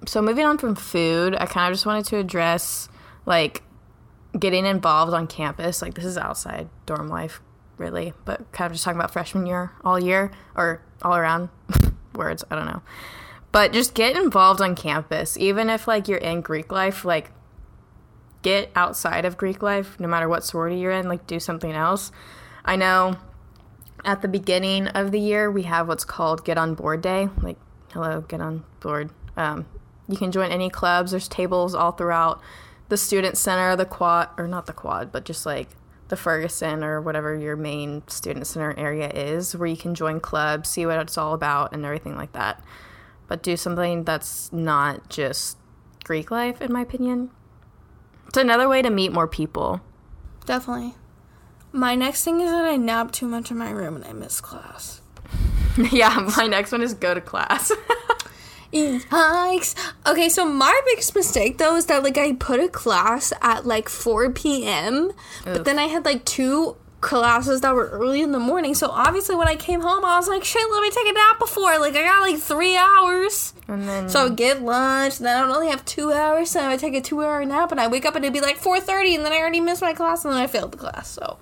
[0.07, 2.89] so moving on from food, I kind of just wanted to address
[3.27, 3.63] like
[4.39, 5.83] getting involved on campus.
[5.83, 7.41] Like this is outside dorm life,
[7.77, 11.49] really, but kind of just talking about freshman year, all year or all around
[12.15, 12.45] words.
[12.51, 12.83] I don't know,
[13.53, 17.05] but just get involved on campus, even if like you're in Greek life.
[17.05, 17.31] Like
[18.43, 21.09] get outside of Greek life, no matter what sorority you're in.
[21.09, 22.13] Like do something else.
[22.65, 23.17] I know
[24.05, 27.29] at the beginning of the year we have what's called Get on Board Day.
[27.43, 27.59] Like
[27.93, 29.11] hello, get on board.
[29.37, 29.67] Um,
[30.09, 31.11] you can join any clubs.
[31.11, 32.41] There's tables all throughout
[32.89, 35.69] the student center, the quad, or not the quad, but just like
[36.09, 40.69] the Ferguson or whatever your main student center area is, where you can join clubs,
[40.69, 42.63] see what it's all about, and everything like that.
[43.31, 45.57] But do something that's not just
[46.03, 47.31] Greek life, in my opinion.
[48.27, 49.81] It's another way to meet more people.
[50.47, 50.97] Definitely.
[51.71, 54.41] My next thing is that I nap too much in my room and I miss
[54.41, 55.01] class.
[55.93, 57.71] yeah, my next one is go to class.
[58.73, 59.77] Yikes.
[60.09, 63.89] Okay, so my biggest mistake though is that like I put a class at like
[63.89, 65.13] 4 p.m.,
[65.45, 68.75] but then I had like two classes that were early in the morning.
[68.75, 71.39] So obviously when I came home, I was like, shit, let me take a nap
[71.39, 71.79] before.
[71.79, 73.55] Like I got like three hours.
[73.69, 76.51] and then So I would get lunch, and then I would only have two hours,
[76.51, 78.41] so I would take a two hour nap, and I wake up and it'd be
[78.41, 81.09] like 4.30, and then I already missed my class, and then I failed the class,
[81.11, 81.39] so.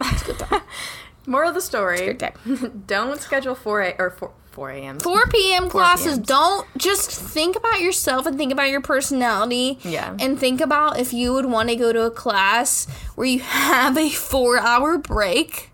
[0.00, 0.60] It's good time.
[1.26, 2.16] moral of the story:
[2.86, 4.98] don't schedule 4 a or 4, 4 a.m.
[4.98, 5.70] 4 p.m.
[5.70, 6.18] classes.
[6.18, 9.78] Don't just think about yourself and think about your personality.
[9.84, 10.16] Yeah.
[10.18, 13.96] And think about if you would want to go to a class where you have
[13.96, 15.70] a four hour break.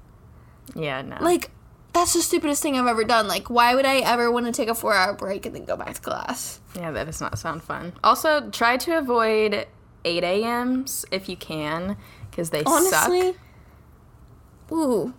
[0.75, 1.16] Yeah, no.
[1.20, 1.51] Like,
[1.94, 3.27] that's the stupidest thing I've ever done.
[3.27, 5.77] Like, why would I ever want to take a four hour break and then go
[5.77, 6.61] back to class?
[6.77, 7.94] yeah, that does not sound fun.
[8.05, 9.66] Also, try to avoid
[10.05, 11.97] 8 a.m.s if you can,
[12.31, 14.73] because they Honestly, suck.
[14.73, 15.14] ooh.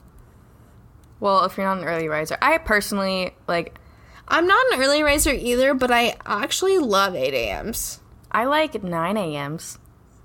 [1.25, 3.79] Well, if you're not an early riser, I personally like.
[4.27, 7.99] I'm not an early riser either, but I actually love 8 a.m.s.
[8.31, 9.79] I like 9 a.m.s.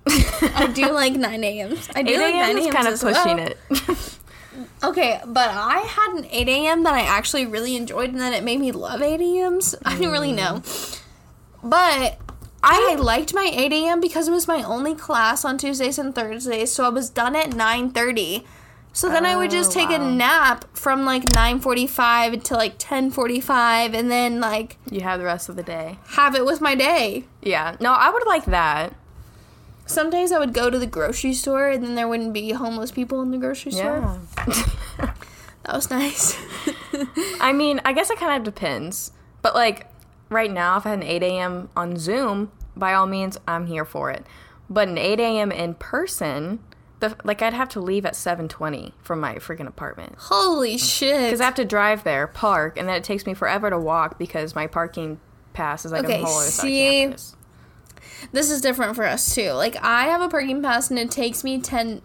[0.07, 1.89] I do like 9 a.m.s.
[1.97, 2.59] I 8 do like 9 a.m.
[2.59, 3.15] is a.m.s kind of as well.
[3.15, 3.59] pushing it.
[4.85, 6.83] Okay, but I had an 8 a.m.
[6.83, 9.75] that I actually really enjoyed, and then it made me love 8 a.m.s.
[9.83, 10.57] I didn't really know.
[10.57, 11.01] Mm.
[11.63, 12.19] But
[12.63, 14.01] I liked my 8 a.m.
[14.03, 17.51] because it was my only class on Tuesdays and Thursdays, so I was done at
[17.53, 18.45] 9.30.
[18.93, 23.95] So then I would just Oh, take a nap from like 9.45 until like 10.45
[23.95, 25.99] and then like you have the rest of the day.
[26.09, 27.25] have it with my day.
[27.43, 27.77] Yeah.
[27.81, 28.95] No, I would like that.
[29.87, 32.91] Some days I would go to the grocery store and then there wouldn't be homeless
[32.91, 34.19] people in the grocery store.
[34.99, 35.15] Yeah.
[35.65, 36.37] That was nice.
[37.41, 39.13] I mean, I guess it kind of depends.
[39.43, 39.87] But like
[40.31, 41.69] right now, if I had an 8 a.m.
[41.77, 44.25] on Zoom, by all means, I'm here for it.
[44.71, 45.53] But an 8 a.m.
[45.53, 46.61] in person,
[47.01, 50.79] the, like I'd have to leave at 7:20 from my freaking apartment Holy mm.
[50.79, 51.25] shit.
[51.25, 54.19] because I have to drive there, park, and then it takes me forever to walk
[54.19, 55.19] because my parking
[55.53, 57.37] pass is like Okay, a whole other side see, campus.
[58.33, 59.51] this is different for us too.
[59.53, 62.03] Like I have a parking pass and it takes me ten,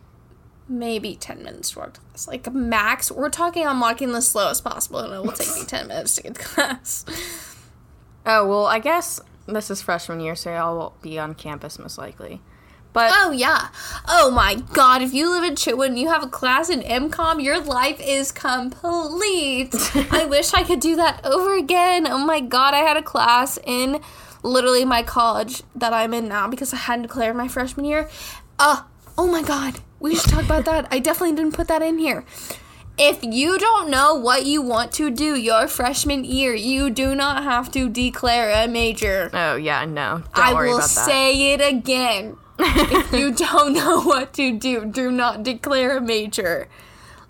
[0.68, 2.28] maybe ten minutes to walk to class.
[2.28, 3.68] Like max, we're talking.
[3.68, 6.42] I'm walking the slowest possible, and it will take me ten minutes to get to
[6.42, 7.06] class.
[8.26, 12.42] Oh well, I guess this is freshman year, so I'll be on campus most likely.
[12.96, 13.68] But Oh yeah.
[14.08, 15.04] Oh my god.
[15.04, 18.32] If you live in Chitwood and you have a class in MCOM, your life is
[18.32, 19.76] complete.
[20.12, 22.08] I wish I could do that over again.
[22.08, 22.74] Oh my god.
[22.74, 24.00] I had a class in
[24.44, 28.10] literally my college that I'm in now because I hadn't declared my freshman year.
[28.58, 28.84] Uh.
[29.18, 29.80] Oh my god.
[30.00, 30.88] We should talk about that.
[30.92, 32.26] I definitely didn't put that in here.
[32.98, 37.44] If you don't know what you want to do your freshman year, you do not
[37.44, 39.30] have to declare a major.
[39.34, 41.06] oh yeah, no, don't I worry will about that.
[41.06, 42.38] say it again.
[42.60, 46.68] If you don't know what to do, do not declare a major.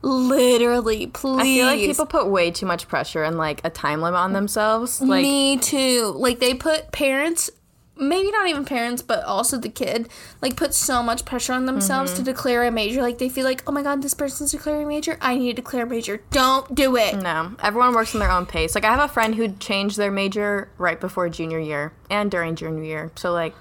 [0.01, 1.39] Literally, please.
[1.39, 4.33] I feel like people put way too much pressure and like a time limit on
[4.33, 5.01] themselves.
[5.01, 6.13] Like Me too.
[6.15, 7.49] Like they put parents,
[7.97, 10.07] maybe not even parents, but also the kid,
[10.43, 12.23] like put so much pressure on themselves Mm-hmm.
[12.23, 13.01] to declare a major.
[13.01, 15.17] Like they feel like, oh my god, this person's declaring a major.
[15.21, 16.21] I need to declare a major.
[16.29, 17.15] Don't do it.
[17.15, 18.75] No, everyone works in their own pace.
[18.75, 22.55] Like I have a friend who changed their major right before junior year and during
[22.55, 23.11] junior year.
[23.15, 23.55] So like,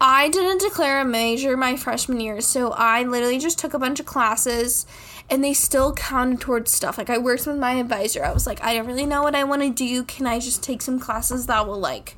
[0.00, 4.00] I didn't declare a major my freshman year, so I literally just took a bunch
[4.00, 4.86] of classes
[5.28, 6.96] and they still counted towards stuff.
[6.96, 8.24] Like I worked with my advisor.
[8.24, 10.02] I was like, I don't really know what I want to do.
[10.04, 12.16] Can I just take some classes that will like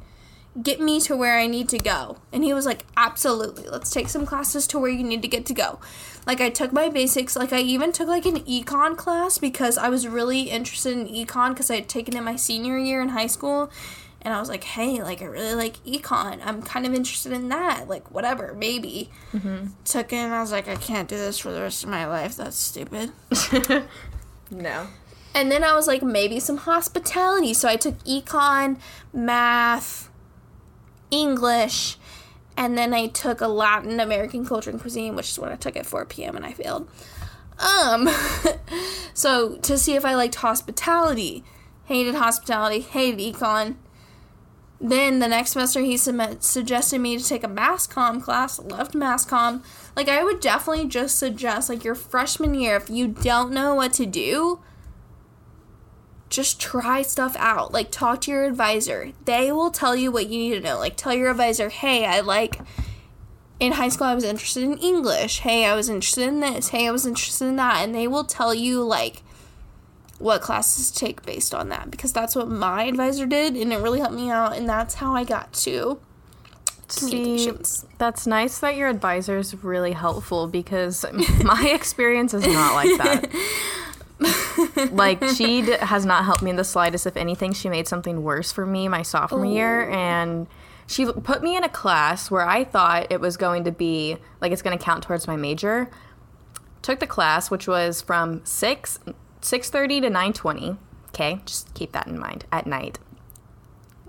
[0.62, 2.18] get me to where I need to go?
[2.32, 3.68] And he was like, Absolutely.
[3.68, 5.80] Let's take some classes to where you need to get to go.
[6.24, 7.34] Like I took my basics.
[7.34, 11.50] Like I even took like an econ class because I was really interested in econ
[11.50, 13.72] because I had taken it my senior year in high school
[14.22, 16.40] and I was like, hey, like I really like econ.
[16.44, 17.88] I'm kind of interested in that.
[17.88, 19.10] Like whatever, maybe.
[19.84, 22.06] Took it and I was like, I can't do this for the rest of my
[22.06, 22.36] life.
[22.36, 23.10] That's stupid.
[24.50, 24.86] no.
[25.34, 27.52] And then I was like, maybe some hospitality.
[27.54, 28.78] So I took econ,
[29.12, 30.08] math,
[31.10, 31.98] English,
[32.56, 35.76] and then I took a Latin American culture and cuisine, which is what I took
[35.76, 36.36] at 4 p.m.
[36.36, 36.88] and I failed.
[37.58, 38.08] Um,
[39.14, 41.44] so to see if I liked hospitality,
[41.86, 43.76] hated hospitality, hated econ.
[44.84, 48.58] Then the next semester he suggested me to take a mass comm class.
[48.58, 49.62] Loved mass comm.
[49.94, 53.92] Like I would definitely just suggest like your freshman year if you don't know what
[53.94, 54.58] to do,
[56.28, 57.72] just try stuff out.
[57.72, 59.12] Like talk to your advisor.
[59.24, 60.80] They will tell you what you need to know.
[60.80, 62.58] Like tell your advisor, "Hey, I like
[63.60, 65.40] in high school I was interested in English.
[65.40, 66.70] Hey, I was interested in this.
[66.70, 69.22] Hey, I was interested in that." And they will tell you like
[70.22, 73.78] what classes to take based on that because that's what my advisor did and it
[73.78, 76.00] really helped me out and that's how I got to
[76.92, 77.50] See,
[77.98, 81.04] that's nice that your advisor is really helpful because
[81.42, 84.90] my experience is not like that.
[84.92, 87.06] like she d- has not helped me in the slightest.
[87.06, 89.94] If anything, she made something worse for me my sophomore year, oh.
[89.94, 90.46] and
[90.86, 94.52] she put me in a class where I thought it was going to be like
[94.52, 95.90] it's going to count towards my major.
[96.82, 98.98] Took the class, which was from six
[99.42, 100.76] six thirty to nine twenty.
[101.08, 102.98] Okay, just keep that in mind at night.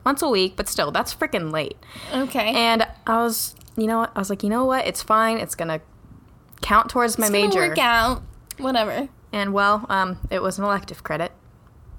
[0.05, 1.77] Once a week, but still, that's freaking late.
[2.13, 2.53] Okay.
[2.53, 4.01] And I was, you know?
[4.15, 4.85] I was like, you know what?
[4.85, 5.37] It's fine.
[5.37, 5.79] It's gonna
[6.61, 7.59] count towards my it's major.
[7.69, 8.21] work out.
[8.57, 9.07] Whatever.
[9.31, 11.31] And well, um, it was an elective credit.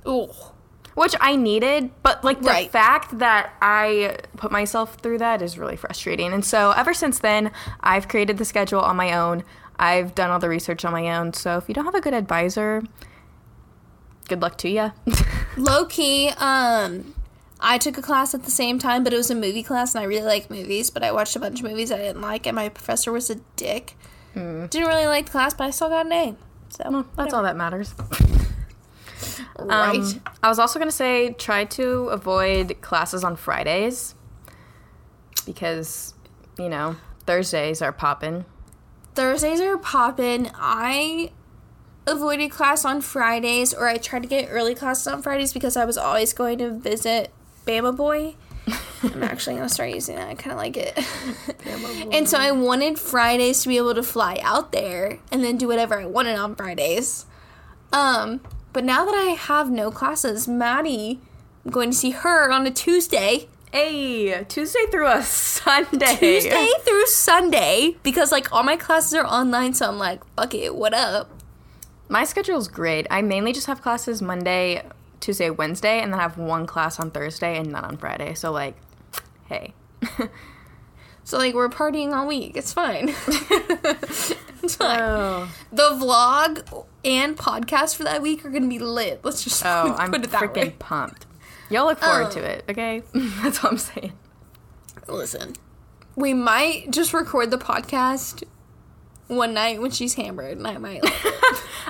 [0.06, 0.28] Ooh.
[0.94, 2.70] which I needed, but like the Right.
[2.70, 6.32] fact that I put myself through that is really frustrating.
[6.32, 9.42] And so ever since then, I've created the schedule on my own.
[9.76, 11.32] I've done all the research on my own.
[11.32, 12.82] So if you don't have a good advisor,
[14.28, 14.92] good luck to you.
[15.56, 17.14] Low key, um,
[17.60, 20.02] I took a class at the same time, but it was a movie class, and
[20.02, 20.90] I really like movies.
[20.90, 23.36] But I watched a bunch of movies I didn't like, and my professor was a
[23.56, 23.96] dick.
[24.34, 24.66] Hmm.
[24.66, 26.36] Didn't really like the class, but I still got an A.
[26.68, 27.94] So That's all that matters.
[29.58, 29.96] right.
[29.96, 34.14] Um, I was also going to say try to avoid classes on Fridays
[35.46, 36.14] because,
[36.58, 36.96] you know,
[37.26, 38.44] Thursdays are popping.
[39.14, 40.50] Thursdays are poppin'.
[40.56, 41.30] I
[42.06, 45.84] avoided class on Fridays, or I tried to get early classes on Fridays because I
[45.84, 47.30] was always going to visit
[47.66, 48.34] Bama Boy.
[49.02, 50.28] I'm actually gonna start using that.
[50.28, 50.98] I kind of like it.
[52.12, 55.68] and so I wanted Fridays to be able to fly out there and then do
[55.68, 57.26] whatever I wanted on Fridays.
[57.92, 58.40] Um,
[58.72, 61.20] but now that I have no classes, Maddie,
[61.64, 63.48] I'm going to see her on a Tuesday.
[63.70, 66.16] Hey, Tuesday through a Sunday.
[66.16, 70.74] Tuesday through Sunday because like all my classes are online, so I'm like, fuck it,
[70.74, 71.30] what up?
[72.08, 73.06] My schedule's great.
[73.10, 74.82] I mainly just have classes Monday,
[75.20, 78.34] Tuesday, Wednesday, and then have one class on Thursday and none on Friday.
[78.34, 78.76] So, like,
[79.46, 79.74] hey.
[81.26, 82.54] So like we're partying all week.
[82.54, 83.08] It's fine.
[83.28, 85.00] it's fine.
[85.00, 89.24] Oh, The vlog and podcast for that week are gonna be lit.
[89.24, 90.74] Let's just oh put, I'm put it that freaking way.
[90.78, 91.24] pumped.
[91.70, 92.30] Y'all look forward Oh.
[92.32, 93.02] to it, okay?
[93.14, 94.12] That's all I'm saying.
[95.08, 95.54] Listen,
[96.14, 98.42] we might just record the podcast
[99.28, 101.04] one night when she's hammered, and I might.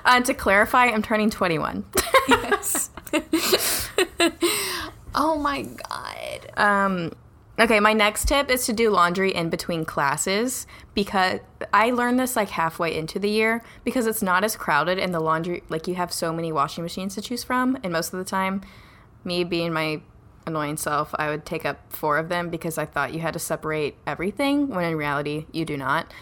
[0.05, 1.85] Uh, to clarify, I'm turning 21.
[2.29, 2.91] yes.
[5.15, 6.51] oh my god.
[6.59, 7.13] Um,
[7.59, 11.41] okay, my next tip is to do laundry in between classes because
[11.73, 15.21] I learned this like halfway into the year because it's not as crowded in the
[15.21, 15.63] laundry.
[15.71, 18.61] Like you have so many washing machines to choose from, and most of the time,
[19.25, 20.03] me being my
[20.47, 23.39] annoying self, I would take up four of them because I thought you had to
[23.39, 26.13] separate everything when in reality you do not.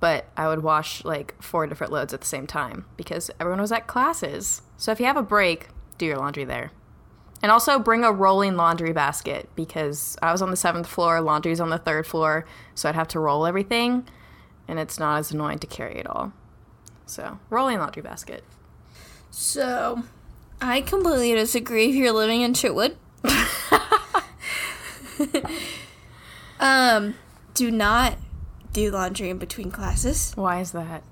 [0.00, 3.72] But I would wash like four different loads at the same time because everyone was
[3.72, 4.62] at classes.
[4.76, 5.68] So if you have a break,
[5.98, 6.72] do your laundry there.
[7.42, 11.60] And also bring a rolling laundry basket because I was on the seventh floor, laundry's
[11.60, 14.08] on the third floor, so I'd have to roll everything,
[14.66, 16.32] and it's not as annoying to carry it all.
[17.04, 18.44] So, rolling laundry basket.
[19.30, 20.04] So,
[20.58, 21.90] I completely disagree.
[21.90, 22.96] If you're living in Chitwood,
[26.60, 27.14] um,
[27.54, 28.16] do not
[28.74, 31.02] do laundry in between classes Why is that?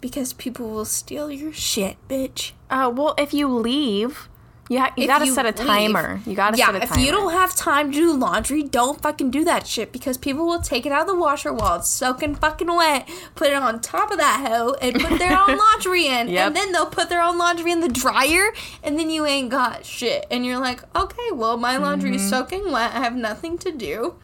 [0.00, 2.52] because people will steal your shit, bitch.
[2.70, 4.28] Oh, well, if you leave,
[4.68, 6.20] you, ha- you If gotta you set a leave- timer.
[6.26, 7.00] You gotta yeah, set a timer.
[7.00, 10.44] if you don't have time to do laundry, don't fucking do that shit because people
[10.46, 13.80] will take it out of the washer while it's soaking fucking wet, put it on
[13.80, 16.28] top of that hoe, and put their own laundry in.
[16.28, 16.46] Yep.
[16.48, 19.86] And then they'll put their own laundry in the dryer, and then you ain't got
[19.86, 20.26] shit.
[20.30, 22.16] And you're like, okay, well, my laundry Mm-hmm.
[22.24, 22.94] is soaking wet.
[22.94, 24.16] I have nothing to do.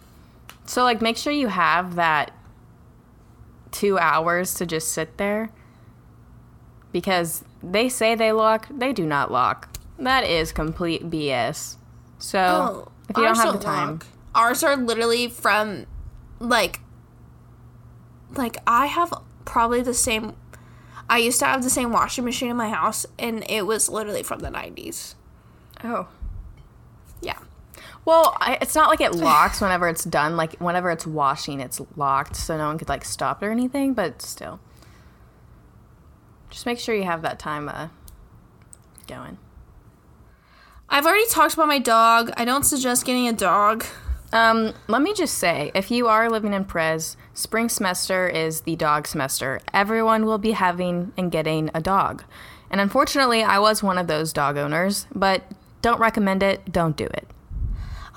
[0.66, 2.32] So, like, make sure you have that
[3.70, 5.50] two hours to just sit there
[6.92, 9.68] because they say they lock, they do not lock.
[9.98, 11.76] That is complete BS.
[12.18, 14.06] So, Oh, if you don't have the time, lock.
[14.34, 15.86] Ours are literally from,
[16.38, 16.80] like,
[18.34, 19.12] like I have
[19.44, 20.34] probably the same.
[21.08, 24.22] I used to have the same washing machine in my house, and it was literally
[24.22, 25.14] from the '90s.
[25.84, 26.08] oh.
[28.04, 30.36] Well, I, it's not like it locks whenever it's done.
[30.36, 33.94] Like whenever it's washing, it's locked, so no one could like stop it or anything.
[33.94, 34.58] But still,
[36.48, 37.88] just make sure you have that time uh,
[39.06, 39.38] going.
[40.88, 42.32] I've already talked about my dog.
[42.36, 43.84] I don't suggest getting a dog.
[44.32, 48.76] Um, let me just say, if you are living in Prez, spring semester is the
[48.76, 49.60] dog semester.
[49.72, 52.24] Everyone will be having and getting a dog.
[52.70, 55.42] And unfortunately, I was one of those dog owners, but
[55.82, 56.72] don't recommend it.
[56.72, 57.26] Don't do it.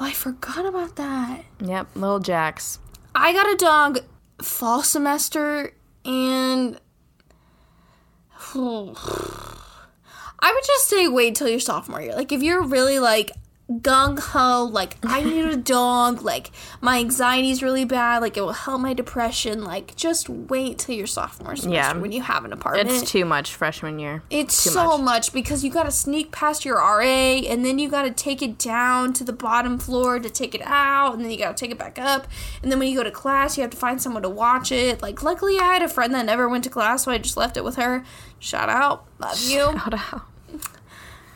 [0.04, 1.46] Oh, I forgot about that.
[1.62, 2.78] Yep, little Jax.
[3.16, 4.00] I got a dog
[4.42, 5.74] fall semester,
[6.04, 6.78] and
[8.54, 12.16] I would just say wait till your sophomore year.
[12.16, 13.32] Like, if you're really like
[13.72, 16.52] gung ho, like I need a dog, like
[16.82, 19.64] my anxiety's really bad, like it will help my depression.
[19.64, 21.98] Like, just wait till your sophomore semester Yeah.
[21.98, 22.90] when you have an apartment.
[22.92, 24.22] It's too much freshman year.
[24.30, 25.02] It's Too so much.
[25.02, 25.34] much.
[25.34, 28.58] because you got to sneak past your RA and then you got to take it
[28.58, 31.72] down to the bottom floor to take it out and then you got to take
[31.72, 32.28] it back up
[32.62, 35.02] and then when you go to class you have to find someone to watch it.
[35.02, 37.56] Like luckily I had a friend that never went to class so I just left
[37.58, 38.04] it with her.
[38.40, 39.06] Shout out.
[39.20, 39.60] Love you.
[39.72, 40.22] Shout out.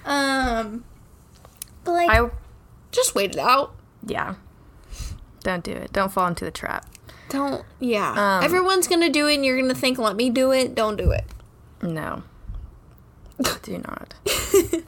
[0.05, 0.83] Um
[1.87, 2.29] but like I
[2.91, 3.73] just wait it out.
[4.05, 4.35] yeah.
[5.43, 5.93] Don't do it.
[5.93, 6.85] Don't fall into the trap.
[7.29, 8.11] Don't yeah.
[8.11, 10.75] Um, Everyone's going to do it and you're going to think let me do it.
[10.75, 11.25] Don't do it.
[11.81, 12.23] No.
[13.61, 14.13] do not.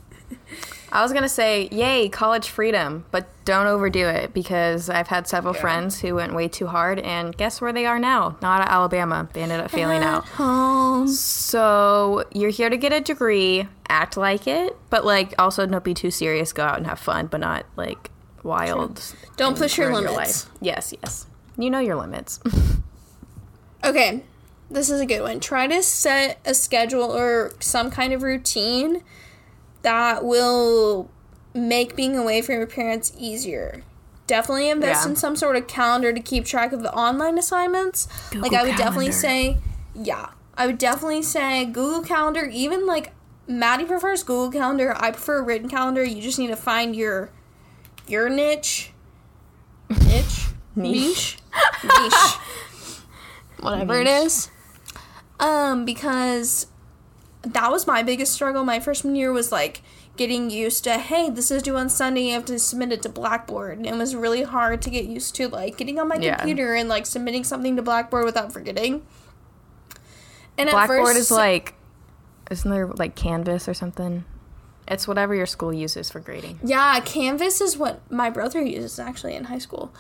[0.92, 5.54] I was gonna say, yay, college freedom, but don't overdo it because I've had several
[5.54, 5.62] Yeah.
[5.62, 8.38] friends who went way too hard, and guess where they are now?
[8.42, 9.28] Not at Alabama.
[9.34, 10.26] They ended up failing out.
[10.30, 11.08] Home.
[11.08, 15.94] So you're here to get a degree, act like it, but like also don't be
[15.94, 16.54] too serious.
[16.54, 18.12] Go out and have fun, but not like
[18.44, 19.02] wild.
[19.38, 20.16] Don't push your limits.
[20.46, 20.46] life.
[20.62, 21.26] Yes, yes.
[21.58, 22.40] You know your limits.
[23.82, 24.24] Okay,
[24.70, 25.40] this is a good one.
[25.40, 29.04] Try to set a schedule or some kind of routine
[29.82, 31.10] that will
[31.54, 33.84] make being away from your parents easier.
[34.28, 35.10] Definitely invest Yeah.
[35.12, 38.08] in some sort of calendar to keep track of the online assignments.
[38.36, 39.58] like I would definitely say,
[39.96, 42.46] yeah, I would definitely say Google Calendar.
[42.46, 43.12] Even like
[43.48, 44.94] Maddie prefers Google Calendar.
[45.00, 46.04] I prefer written calendar.
[46.04, 47.32] You just need to find your
[48.08, 48.92] your niche,
[49.90, 51.38] niche, niche,
[51.84, 52.14] niche,
[53.60, 54.50] whatever it is.
[55.40, 56.68] Um, because
[57.42, 59.82] that was my biggest struggle my freshman year was like
[60.18, 63.08] getting used to hey this is due on sunday you have to submit it to
[63.08, 66.36] blackboard and it was really hard to get used to like getting on my Yeah.
[66.36, 69.06] computer and like submitting something to blackboard without forgetting
[70.58, 71.74] and at Blackboard first, is like,
[72.52, 74.26] isn't there like Canvas or something?
[74.90, 76.60] It's whatever your school uses for grading.
[76.62, 79.94] Yeah, Canvas is what my brother uses actually in high school.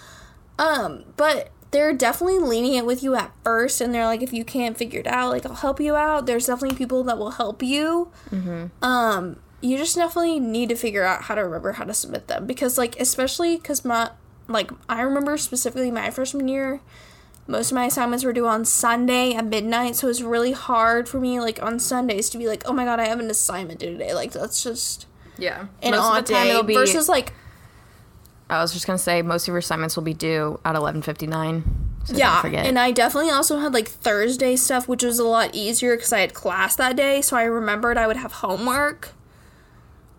[0.57, 4.75] Um, but they're definitely lenient with you at first, and they're like, if you can't
[4.77, 6.25] figure it out, like I'll help you out.
[6.25, 8.11] There's definitely people that will help you.
[8.81, 12.45] Um, you just definitely need to figure out how to remember how to submit them
[12.47, 14.11] because, like, especially because my
[14.47, 16.81] like I remember specifically my freshman year.
[17.45, 21.09] Most of my assignments were due on Sunday at midnight, so it was really hard
[21.09, 23.79] for me, like on Sundays, to be like, "Oh my god, I have an assignment
[23.79, 25.07] due today." Like that's just
[25.37, 25.65] Yeah.
[25.81, 26.73] an most odd of the time day it'll be.
[26.75, 27.33] versus like
[28.49, 31.27] I was just gonna say most of your assignments will be due at eleven fifty
[31.27, 31.63] nine.
[32.05, 32.65] So yeah, Don't forget.
[32.65, 36.19] and I definitely also had like Thursday stuff, which was a lot easier because I
[36.21, 39.09] had class that day, so I remembered I would have homework.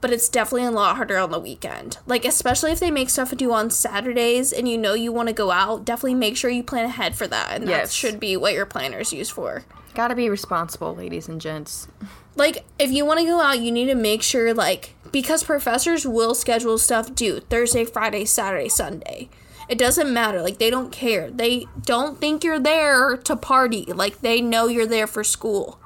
[0.01, 1.99] But it's definitely a lot harder on the weekend.
[2.07, 5.35] Like especially if they make stuff due on Saturdays and you know you want to
[5.35, 7.93] go out, definitely make sure you plan ahead for that, and that Yes.
[7.93, 9.65] should be what your planner is used for.
[9.95, 11.89] Gotta be responsible, ladies and gents.
[12.37, 16.07] Like if you want to go out you need to make sure like because professors
[16.07, 19.29] will schedule stuff due thursday friday saturday sunday
[19.69, 24.21] it doesn't matter like they don't care they don't think you're there to party like
[24.21, 25.79] they know you're there for school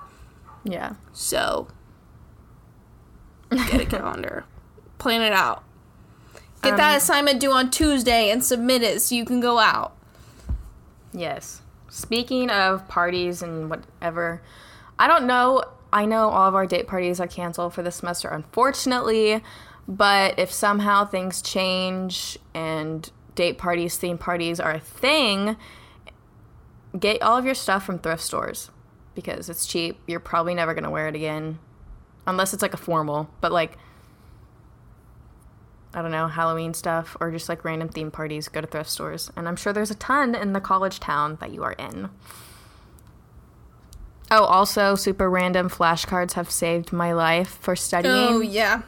[0.64, 0.94] Yeah.
[1.12, 1.68] so
[3.50, 4.44] get a calendar
[4.98, 5.62] plan it out
[6.62, 9.92] get that Um, assignment due on tuesday and submit it so you can go out
[11.16, 11.62] Yes.
[11.90, 14.42] Speaking of parties and whatever,
[14.98, 15.62] I don't know.
[15.94, 19.42] I know all of our date parties are canceled for this semester, unfortunately.
[19.86, 25.56] But if somehow things change and date parties, theme parties are a thing,
[26.98, 28.70] get all of your stuff from thrift stores
[29.14, 30.00] because it's cheap.
[30.08, 31.60] You're probably never going to wear it again
[32.26, 33.30] unless it's like a formal.
[33.40, 33.78] But like,
[35.92, 39.30] I don't know, Halloween stuff or just like random theme parties, go to thrift stores.
[39.36, 42.10] And I'm sure there's a ton in the college town that you are in.
[44.30, 48.82] Oh, also, super random flashcards have saved my life for studying, oh yeah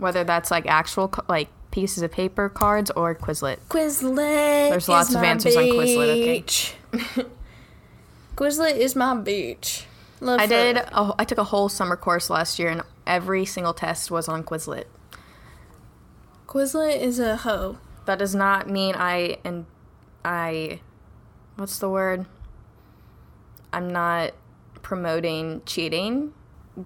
[0.00, 3.58] whether that's like actual like pieces of paper cards or Quizlet.
[3.68, 4.70] Quizlet.
[4.70, 6.44] There's lots of answers on Quizlet, okay?
[8.36, 9.84] Quizlet is my beach.
[10.20, 10.76] Love I did.
[10.76, 14.42] A, I took a whole summer course last year, and every single test was on
[14.42, 14.84] Quizlet.
[16.46, 17.78] Quizlet is a hoe.
[18.06, 19.66] That does not mean I and
[20.24, 20.80] I.
[21.56, 22.26] What's the word?
[23.72, 24.32] I'm not
[24.82, 26.32] promoting cheating,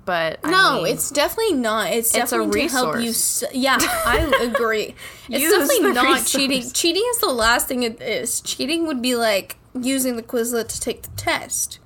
[0.05, 1.92] but I No, mean- it's definitely not.
[1.92, 3.11] It's It's a definitely to help you.
[3.11, 4.18] s- Yeah, I
[4.55, 4.95] agree.
[5.28, 6.32] It's definitely not resource.
[6.32, 6.70] cheating.
[6.72, 8.40] Cheating is the last thing it is.
[8.40, 11.78] Cheating would be like using the Quizlet to take the test.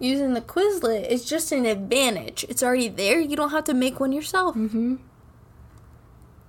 [0.00, 2.44] Using the Quizlet is just an advantage.
[2.48, 3.20] It's already there.
[3.20, 4.56] You don't have to make one yourself.
[4.56, 4.96] Mm-hmm.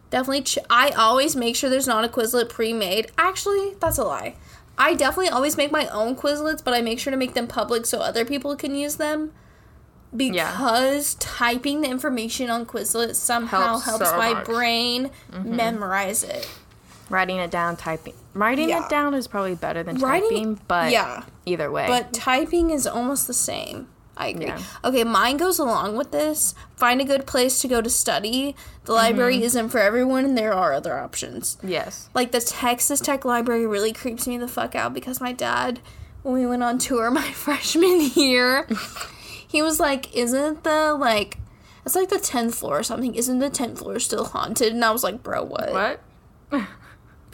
[0.09, 3.11] Definitely, ch- I always make sure there's not a Quizlet pre-made.
[3.17, 4.35] Actually, that's a lie.
[4.77, 7.85] I definitely always make my own Quizlets, but I make sure to make them public
[7.85, 9.31] so other people can use them.
[10.15, 14.45] Because typing the information on Quizlet somehow Helps helps, so my much.
[14.45, 15.55] brain mm-hmm.
[15.55, 16.47] memorize it.
[17.09, 18.13] writing it down, typing.
[18.33, 18.83] Writing Yeah.
[18.85, 21.23] it down is probably better than Writing- typing, but yeah.
[21.45, 21.85] either way.
[21.87, 23.87] But typing is almost the same.
[24.17, 24.45] I agree.
[24.45, 24.61] Yeah.
[24.83, 26.55] Okay, mine goes along with this.
[26.77, 28.55] Find a good place to go to study.
[28.85, 29.43] The library Mm-hmm.
[29.43, 31.57] isn't for everyone, and there are other options.
[31.63, 32.09] yes.
[32.13, 35.79] Like the Texas Tech Library really creeps me the fuck out because my dad,
[36.23, 38.67] when we went on tour my freshman year,
[39.47, 41.37] he was like, "Isn't the like,
[41.85, 43.15] it's like the tenth floor or something?
[43.15, 45.71] Isn't the tenth floor still haunted?" And I was like, "Bro, what?"
[46.51, 46.63] What?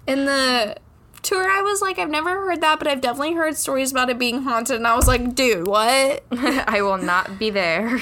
[0.08, 0.78] In the
[1.22, 4.20] tour, I was like, "I've never heard that, but I've definitely heard stories about it
[4.20, 8.00] being haunted." And I was like, "Dude, what?" I will not be there.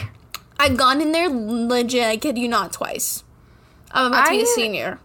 [0.59, 2.03] I've gone in there legit.
[2.05, 3.24] I kid you not twice.
[3.91, 4.99] I'm about to be a senior.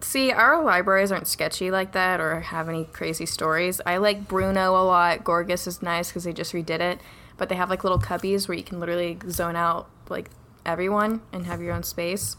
[0.00, 3.80] See, our libraries aren't sketchy like that or have any crazy stories.
[3.84, 5.24] I like Bruno a lot.
[5.24, 7.00] Gorgas is nice because they just redid it.
[7.36, 10.30] But they have like little cubbies where you can literally zone out like
[10.64, 12.36] everyone and have your own space.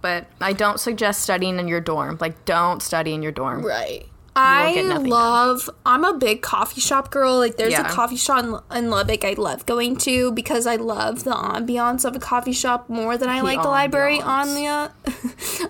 [0.00, 2.18] But I don't suggest studying in your dorm.
[2.20, 3.64] Like, don't study in your dorm.
[3.64, 4.06] Right.
[4.36, 5.04] I nothing done.
[5.06, 5.70] love.
[5.84, 7.38] I'm a big coffee shop girl.
[7.38, 7.88] Like, there's Yeah.
[7.88, 12.04] a coffee shop in, in Lubbock I love going to because I love the ambiance
[12.04, 14.66] of a coffee shop more than I like the library on the.
[14.66, 14.88] Uh,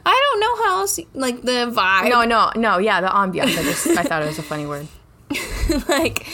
[0.05, 0.99] I don't know how else.
[1.15, 2.11] Like the vibe.
[2.11, 2.79] No, no, no.
[2.79, 3.57] Yeah, the ambiance.
[3.59, 4.89] I just I thought it was a funny word.
[5.89, 6.27] like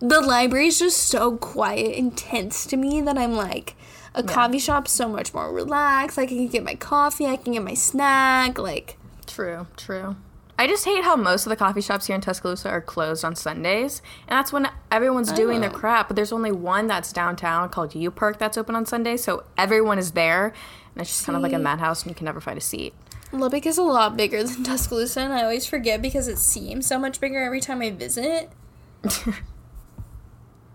[0.00, 3.74] the library is just so quiet and tense to me that I'm like
[4.14, 6.16] a coffee shop's so much more relaxed.
[6.16, 8.58] Like I can get my coffee, I can get my snack.
[8.58, 10.16] Like True, true.
[10.60, 13.34] I just hate how most of the coffee shops here in Tuscaloosa are closed on
[13.34, 16.06] Sundays, and that's when everyone's doing their crap.
[16.06, 19.98] But there's only one that's downtown called U Park that's open on Sundays, so everyone
[19.98, 22.58] is there, and it's just kind of like a madhouse, and you can never find
[22.58, 22.92] a seat.
[23.32, 26.98] Lubbock is a lot bigger than Tuscaloosa, and I always forget because it seems so
[26.98, 28.50] much bigger every time I visit.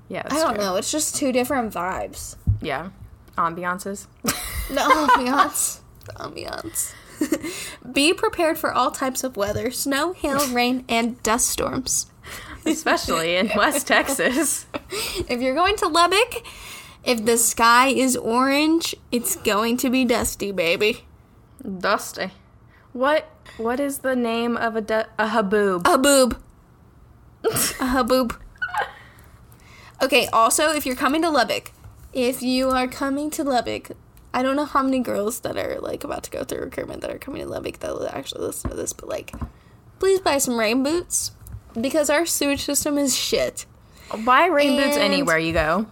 [0.07, 0.63] Yeah, I don't true.
[0.63, 0.75] know.
[0.75, 2.35] It's just two different vibes.
[2.61, 2.89] Yeah,
[3.37, 4.05] ambiances.
[4.23, 4.31] The
[4.75, 5.79] ambiance.
[6.05, 6.93] the ambiance.
[7.91, 12.07] Be prepared for all types of weather snow, hail, rain, and dust storms.
[12.65, 14.65] Especially in West Texas.
[15.29, 16.43] If you're going to Lubbock,
[17.03, 21.05] if the sky is orange, it's going to be dusty, baby.
[21.79, 22.31] Dusty.
[22.93, 23.29] What?
[23.57, 25.87] What is the name of a du- a haboob?
[25.87, 26.41] A boob.
[27.43, 28.35] a haboob.
[30.01, 31.71] Okay, also, if you're coming to Lubbock,
[32.13, 33.91] if you are coming to Lubbock,
[34.35, 37.09] I don't know how many girls that are like about to go through recruitment that
[37.09, 39.33] are coming to Lubbock that will actually listen to this, but like,
[39.97, 41.31] please buy some rain boots
[41.79, 43.65] because our sewage system is shit.
[44.25, 45.87] Buy rain boots anywhere you go.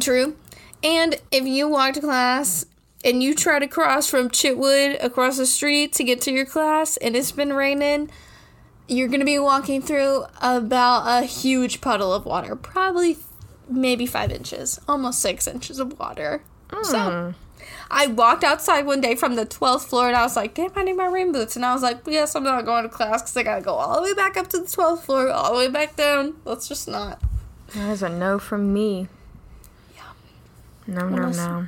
[0.00, 0.36] True.
[0.84, 2.64] And if you walk to class
[3.04, 6.96] and you try to cross from Chitwood across the street to get to your class
[6.98, 8.08] and it's been raining,
[8.86, 12.54] you're going to be walking through about a huge puddle of water.
[12.54, 13.18] Probably
[13.68, 16.44] maybe five inches, almost six inches of water.
[16.84, 17.49] So hmm.
[17.92, 20.84] I walked outside one day from the 12th floor and I was like, damn, I
[20.84, 21.56] need my rain boots.
[21.56, 23.74] And I was like, yes, I'm not going to class because I got to go
[23.74, 26.36] all the way back up to the 12th floor, all the way back down.
[26.44, 27.20] Let's just not.
[27.74, 29.08] That is a no from me.
[29.96, 30.02] Yeah.
[30.86, 31.36] No, no, else?
[31.36, 31.66] no.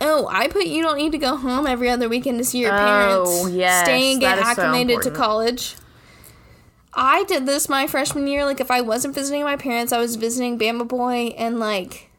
[0.00, 2.72] Oh, I put you don't need to go home every other weekend to see your
[2.72, 3.50] Oh, parents.
[3.50, 5.76] yes, Stay and get is so acclimated to college.
[6.94, 8.44] I did this my freshman year.
[8.44, 12.09] Like, if I wasn't visiting my parents, I was visiting Bama Boy, and like,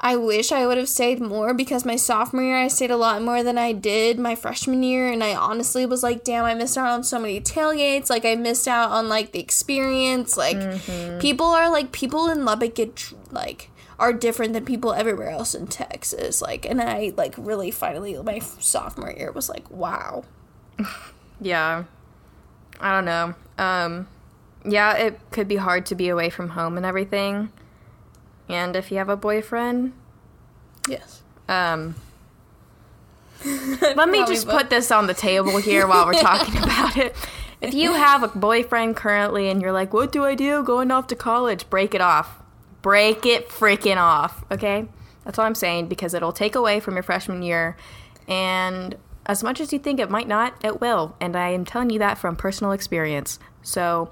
[0.00, 3.22] I wish I would have stayed more because my sophomore year I stayed a lot
[3.22, 6.76] more than I did my freshman year, and I honestly was like, damn, I missed
[6.76, 8.10] out on so many tailgates.
[8.10, 10.36] Like, I missed out on like the experience.
[10.36, 11.18] Like, Mm-hmm.
[11.20, 15.68] people are like people in Lubbock get like are different than people everywhere else in
[15.68, 16.42] Texas.
[16.42, 20.24] Like, and I like really finally my sophomore year was like, wow.
[21.40, 21.84] Yeah.
[22.80, 23.34] I don't know.
[23.58, 24.08] Um
[24.66, 27.50] yeah, it could be hard to be away from home and everything.
[28.48, 29.92] And if you have a boyfriend,
[30.88, 31.22] Yes.
[31.48, 31.94] um
[33.44, 34.56] let me just both.
[34.56, 37.14] put this on the table here while we're talking about it.
[37.60, 41.06] If you have a boyfriend currently and you're like, "What do I do going off
[41.08, 42.38] to college?" Break it off.
[42.82, 44.86] Break it freaking off, okay?
[45.24, 47.76] That's all I'm saying because it'll take away from your freshman year
[48.28, 51.16] and as much as you think it might not, it will.
[51.18, 53.38] And I am telling you that from personal experience.
[53.62, 54.10] So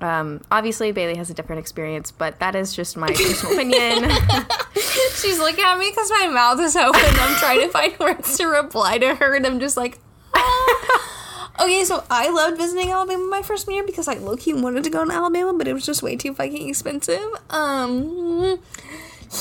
[0.00, 4.10] um, obviously Bailey has a different experience, but that is just my personal opinion.
[5.14, 7.00] She's looking at me because my mouth is open.
[7.04, 9.98] I'm trying to find words to reply to her, and I'm just like,
[10.34, 11.84] "Ah." okay.
[11.84, 15.04] So I loved visiting Alabama my freshman year because I low key wanted to go
[15.04, 17.28] to Alabama, but it was just way too fucking expensive.
[17.50, 18.60] Um,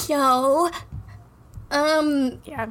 [0.07, 0.69] yo,
[1.71, 2.67] um, yeah.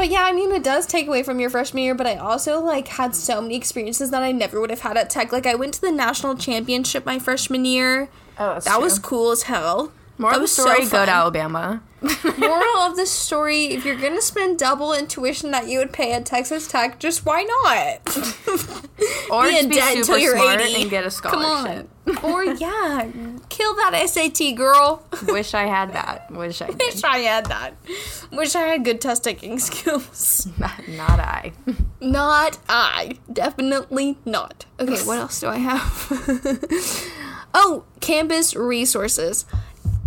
[0.00, 2.58] But yeah, I mean, it does take away from your freshman year, but I also,
[2.58, 5.30] like, had so many experiences that I never would have had at Tech.
[5.30, 8.08] Like, I went to the national championship my freshman year.
[8.38, 9.92] Oh, that's That was cool as hell.
[10.20, 11.82] More that of the was so story, go to Alabama.
[12.38, 16.12] Moral of the story, if you're gonna spend double in tuition that you would pay
[16.12, 18.86] at Texas Tech, just why not?
[19.30, 20.82] Or Be just in be debt until you're smart 80.
[20.82, 21.88] and get a Come scholarship.
[22.06, 22.18] on.
[22.24, 23.08] or, yeah,
[23.48, 25.06] kill that SAT, girl.
[25.26, 26.30] Wish I had that.
[26.30, 26.78] Wish I did.
[26.80, 27.74] Wish I had that.
[28.30, 30.48] Wish I had good test taking skills.
[30.58, 31.52] not, not I.
[32.00, 33.16] Not I.
[33.32, 34.66] Definitely not.
[34.78, 36.12] Okay, what else do I have?
[37.54, 39.46] oh, campus resources.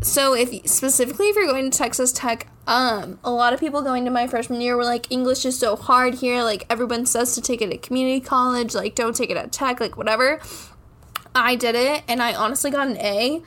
[0.03, 4.05] So if specifically if you're going to Texas Tech, um, a lot of people going
[4.05, 6.43] to my freshman year were like, English is so hard here.
[6.43, 8.75] Like everyone says to take it at community college.
[8.75, 9.79] Like don't take it at Tech.
[9.79, 10.39] Like whatever.
[11.35, 13.41] I did it, and I honestly got an A.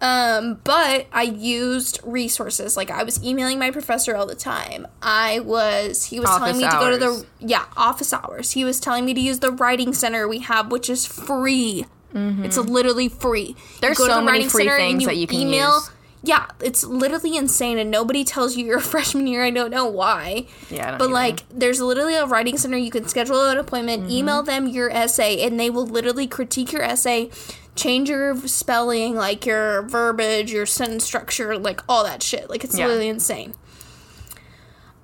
[0.00, 2.76] Um, but I used resources.
[2.76, 4.86] Like I was emailing my professor all the time.
[5.00, 8.50] I was he was telling Office me to go to the yeah, office hours.
[8.50, 11.86] He was telling me to use the writing center we have, which is free.
[12.14, 13.54] It's literally free.
[13.54, 13.76] Mm-hmm.
[13.80, 15.90] There's so the many free things that you can use.
[16.24, 19.42] Yeah, it's literally insane, and nobody tells you your freshman year.
[19.42, 20.46] I don't know why.
[20.70, 21.12] Yeah, I don't but either.
[21.14, 22.76] like, there's literally a writing center.
[22.76, 24.12] You can schedule an appointment, Mm-hmm.
[24.12, 27.28] email them your essay, and they will literally critique your essay,
[27.74, 32.48] change your spelling, like your verbiage, your sentence structure, like all that shit.
[32.48, 32.86] Like it's Yeah.
[32.86, 33.54] literally insane.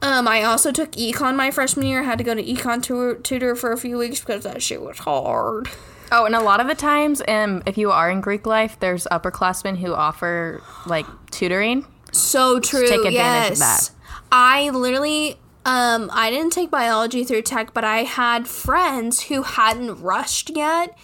[0.01, 2.03] Um, I also took econ my freshman year.
[2.03, 4.81] I had to go to econ tutor, tutor for a few weeks because that shit
[4.81, 5.69] was hard.
[6.11, 9.07] Oh, and a lot of the times, um, if you are in Greek life, there's
[9.11, 11.87] upperclassmen who offer like tutoring.
[12.13, 12.89] So true.
[12.89, 13.91] take advantage of that.
[14.33, 20.01] I literally um I didn't take biology through tech, but I had friends who hadn't
[20.03, 20.97] rushed yet.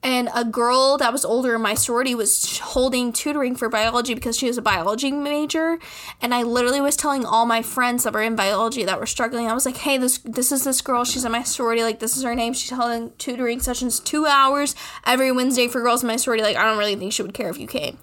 [0.00, 4.38] And a girl that was older in my sorority was holding tutoring for biology because
[4.38, 5.78] she was a biology major.
[6.22, 9.48] And I literally was telling all my friends that were in biology that were struggling.
[9.48, 11.04] I was like, "Hey, this this is this girl.
[11.04, 11.82] She's in my sorority.
[11.82, 12.52] Like, this is her name.
[12.52, 16.44] She's holding tutoring sessions two hours every Wednesday for girls in my sorority.
[16.44, 17.98] Like, I don't really think she would care if you came."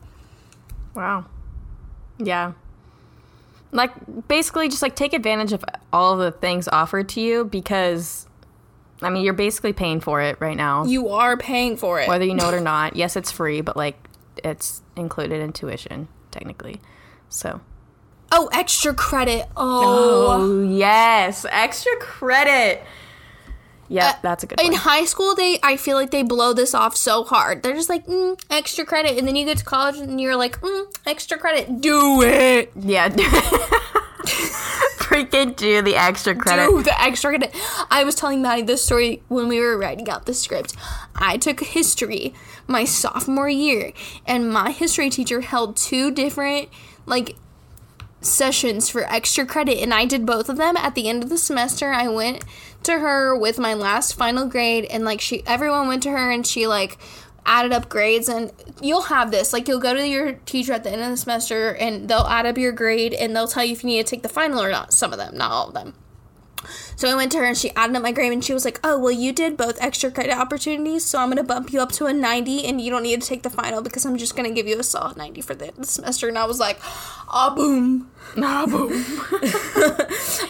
[0.95, 1.25] Wow.
[2.17, 2.53] Yeah.
[3.71, 3.91] Like
[4.27, 8.24] basically just like take advantage of all the things offered to you because
[9.01, 10.85] I mean you're basically paying for it right now.
[10.85, 12.07] You are paying for it.
[12.07, 12.95] whether you know it or not.
[12.95, 13.97] Yes, it's free, but like
[14.43, 16.81] it's included in tuition technically.
[17.29, 17.61] So
[18.31, 19.45] Oh, extra credit.
[19.55, 20.27] Oh.
[20.31, 22.83] Oh yes, extra credit.
[23.87, 24.75] Yeah, Uh, that's a good In one.
[24.77, 27.61] high school, they I feel like they blow this off so hard.
[27.61, 30.59] They're just like mm, extra credit, and then you get to college and you're like
[30.61, 31.81] mm, extra credit.
[31.81, 32.71] Do it.
[32.75, 33.09] Yeah.
[35.05, 36.67] Freaking do the extra credit.
[36.67, 37.55] Do the extra credit.
[37.91, 40.75] I was telling Maddie this story when we were writing out the script.
[41.15, 42.33] I took history
[42.67, 43.93] my sophomore year,
[44.25, 46.69] and my history teacher held two different
[47.05, 47.35] like
[48.21, 51.37] sessions for extra credit and I did both of them at the end of the
[51.37, 51.91] semester.
[51.91, 52.43] I went
[52.83, 56.45] to her with my last final grade and like she everyone went to her and
[56.45, 56.97] she like
[57.45, 60.91] added up grades and you'll have this like you'll go to your teacher at the
[60.91, 63.83] end of the semester and they'll add up your grade and they'll tell you if
[63.83, 65.93] you need to take the final or not some of them not all of them
[66.95, 68.79] so I went to her and she added up my grade and she was like,
[68.83, 72.05] "Oh, well, you did both extra credit opportunities, so I'm gonna bump you up to
[72.05, 74.67] a 90, and you don't need to take the final because I'm just gonna give
[74.67, 76.79] you a solid 90 for the, the semester." And I was like,
[77.29, 78.91] "Ah, boom, Nah, boom.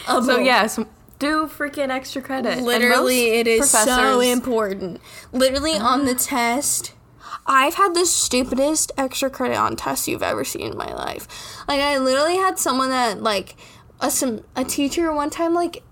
[0.07, 0.79] ah, So boom." yes,
[1.19, 2.59] do freaking extra credit.
[2.61, 4.99] Literally, it is so important.
[5.31, 6.93] Literally on the test,
[7.47, 11.27] I've had the stupidest extra credit on tests you've ever seen in my life.
[11.67, 13.55] Like I literally had someone that like
[14.01, 15.83] a some a teacher one time like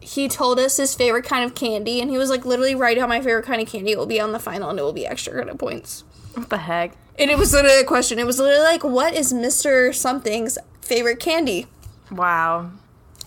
[0.00, 3.08] he told us his favorite kind of candy and he was like literally write down
[3.08, 5.06] my favorite kind of candy it will be on the final and it will be
[5.06, 6.04] extra credit points
[6.34, 6.92] What the heck?
[7.18, 11.18] and it was literally a question it was literally like what is mr something's favorite
[11.18, 11.66] candy
[12.12, 12.70] Wow.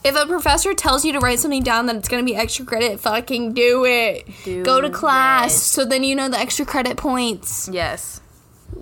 [0.03, 2.65] If a professor tells you to write something down that it's going to be extra
[2.65, 5.59] credit fucking do it Do go to class it.
[5.59, 8.21] so then you know the extra credit points Yes.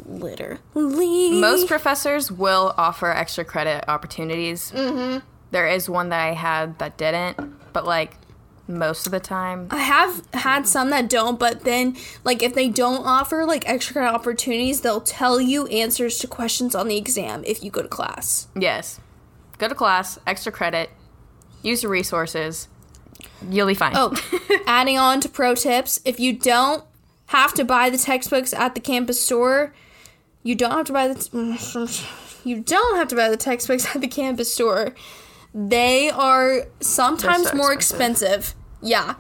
[0.06, 4.72] literally Most professors will offer extra credit opportunities.
[4.72, 5.56] Mm-hmm.
[5.56, 7.38] is one that I had that didn't,
[7.74, 8.16] but like
[8.70, 11.96] most of the time, I have had some that don't, but then
[12.26, 16.76] like if they don't offer like extra credit opportunities, they'll tell you answers to questions
[16.76, 18.48] on the exam if you go to class.
[18.56, 19.00] yes.
[19.58, 20.92] Go to class, extra credit,
[21.68, 22.68] use your resources.
[23.50, 23.94] You'll be fine.
[23.96, 24.16] Oh,
[24.68, 26.84] adding on to pro tips, if you don't
[27.28, 29.74] have to buy the textbooks at the campus store,
[30.44, 32.08] you don't have to buy the
[32.44, 34.94] you don't have to buy the textbooks at the campus store.
[35.54, 38.28] They are sometimes so more expensive.
[38.28, 38.56] expensive.
[38.82, 39.16] Yeah.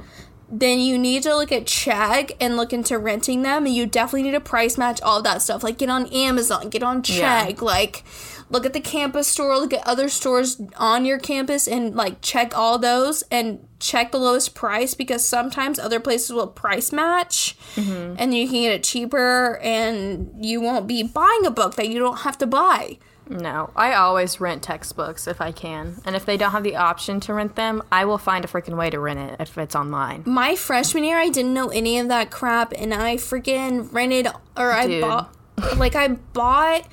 [0.49, 3.65] Then you need to look at Chegg and look into renting them.
[3.65, 5.63] And you definitely need to price match all that stuff.
[5.63, 7.47] Like get on Amazon, get on Yeah.
[7.47, 8.03] Chegg, like
[8.49, 12.57] look at the campus store, look at other stores on your campus and like check
[12.57, 18.15] all those and check the lowest price because sometimes other places will price match mm-hmm.
[18.17, 21.99] and you can get it cheaper and you won't be buying a book that you
[21.99, 22.97] don't have to buy.
[23.29, 26.01] No, I always rent textbooks if I can.
[26.05, 28.77] And if they don't have the option to rent them, I will find a freaking
[28.77, 30.23] way to rent it if it's online.
[30.25, 34.71] My freshman year, I didn't know any of that crap, and I freaking rented or
[34.71, 35.01] I Dude.
[35.01, 35.35] bought,
[35.75, 36.87] like I bought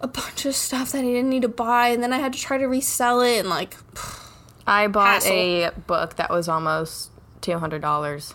[0.00, 2.38] a bunch of stuff that I didn't need to buy, and then I had to
[2.38, 3.76] try to resell it, and like,
[4.66, 5.32] I bought Hassle.
[5.32, 7.10] a book that was almost
[7.42, 8.34] $200.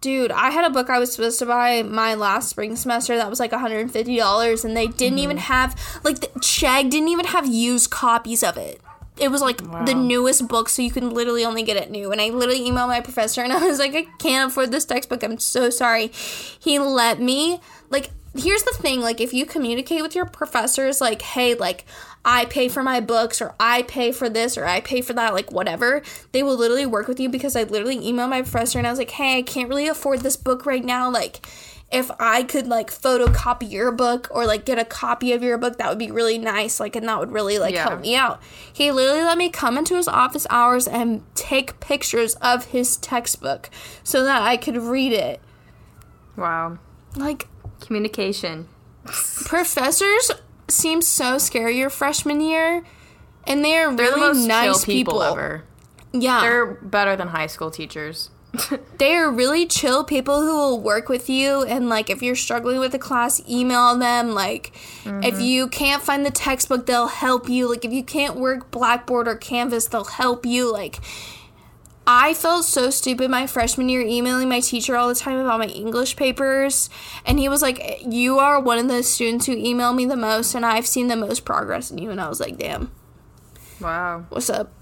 [0.00, 3.28] dude, I had a book I was supposed to buy my last spring semester that
[3.28, 5.18] was like $150, and they didn't mm-hmm.
[5.18, 8.80] even have like the Chegg didn't even have used copies of it.
[9.18, 12.10] It was like the newest book, so you can literally only get it new.
[12.10, 15.22] And I literally emailed my professor, and I was like, I can't afford this textbook.
[15.22, 16.08] I'm so sorry.
[16.08, 21.20] He let me like here's the thing like if you communicate with your professors like
[21.20, 21.84] hey like
[22.24, 25.34] i pay for my books or i pay for this or i pay for that
[25.34, 26.00] like whatever
[26.30, 29.00] they will literally work with you because i literally emailed my professor and i was
[29.00, 31.44] like hey i can't really afford this book right now like
[31.90, 35.76] if i could like photocopy your book or like get a copy of your book
[35.78, 37.88] that would be really nice like and that would really like Yeah.
[37.88, 38.40] help me out
[38.72, 43.70] he literally let me come into his office hours and take pictures of his textbook
[44.04, 45.40] so that i could read it
[46.36, 46.78] Wow.
[47.16, 47.48] like
[47.80, 48.68] Communication.
[49.44, 50.30] professors
[50.68, 52.84] seem so scary your freshman year
[53.44, 55.64] and they are They're really the most nice people, people, ever.
[56.12, 58.30] yeah They're better than high school teachers.
[58.98, 62.80] they are really chill people who will work with you and like if you're struggling
[62.80, 64.72] with a class email them like
[65.04, 65.40] if mm-hmm.
[65.40, 69.36] you can't find the textbook they'll help you like if you can't work blackboard or
[69.36, 70.98] canvas they'll help you like
[72.12, 75.66] I felt so stupid my freshman year emailing my teacher all the time about my
[75.66, 76.90] English papers.
[77.24, 80.56] And he was like, You are one of the students who email me the most,
[80.56, 82.10] and I've seen the most progress in you.
[82.10, 82.90] And I was like, Damn,
[83.80, 84.26] wow.
[84.28, 84.72] what's up?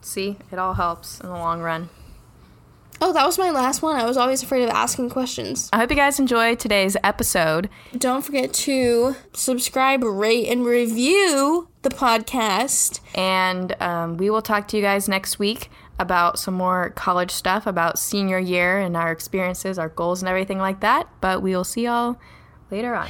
[0.00, 1.90] See, it all helps in the long run.
[3.02, 3.96] Oh, that was my last one.
[3.96, 5.68] I was always afraid of asking questions.
[5.74, 7.68] I hope you guys enjoyed today's episode.
[7.98, 13.00] Don't forget to subscribe, rate, and review the podcast.
[13.14, 15.68] And um, we will talk to you guys next week
[15.98, 20.58] about some more college stuff, about senior year and our experiences, our goals, and everything
[20.58, 21.08] like that.
[21.20, 22.16] But we will see y'all
[22.70, 23.08] later on.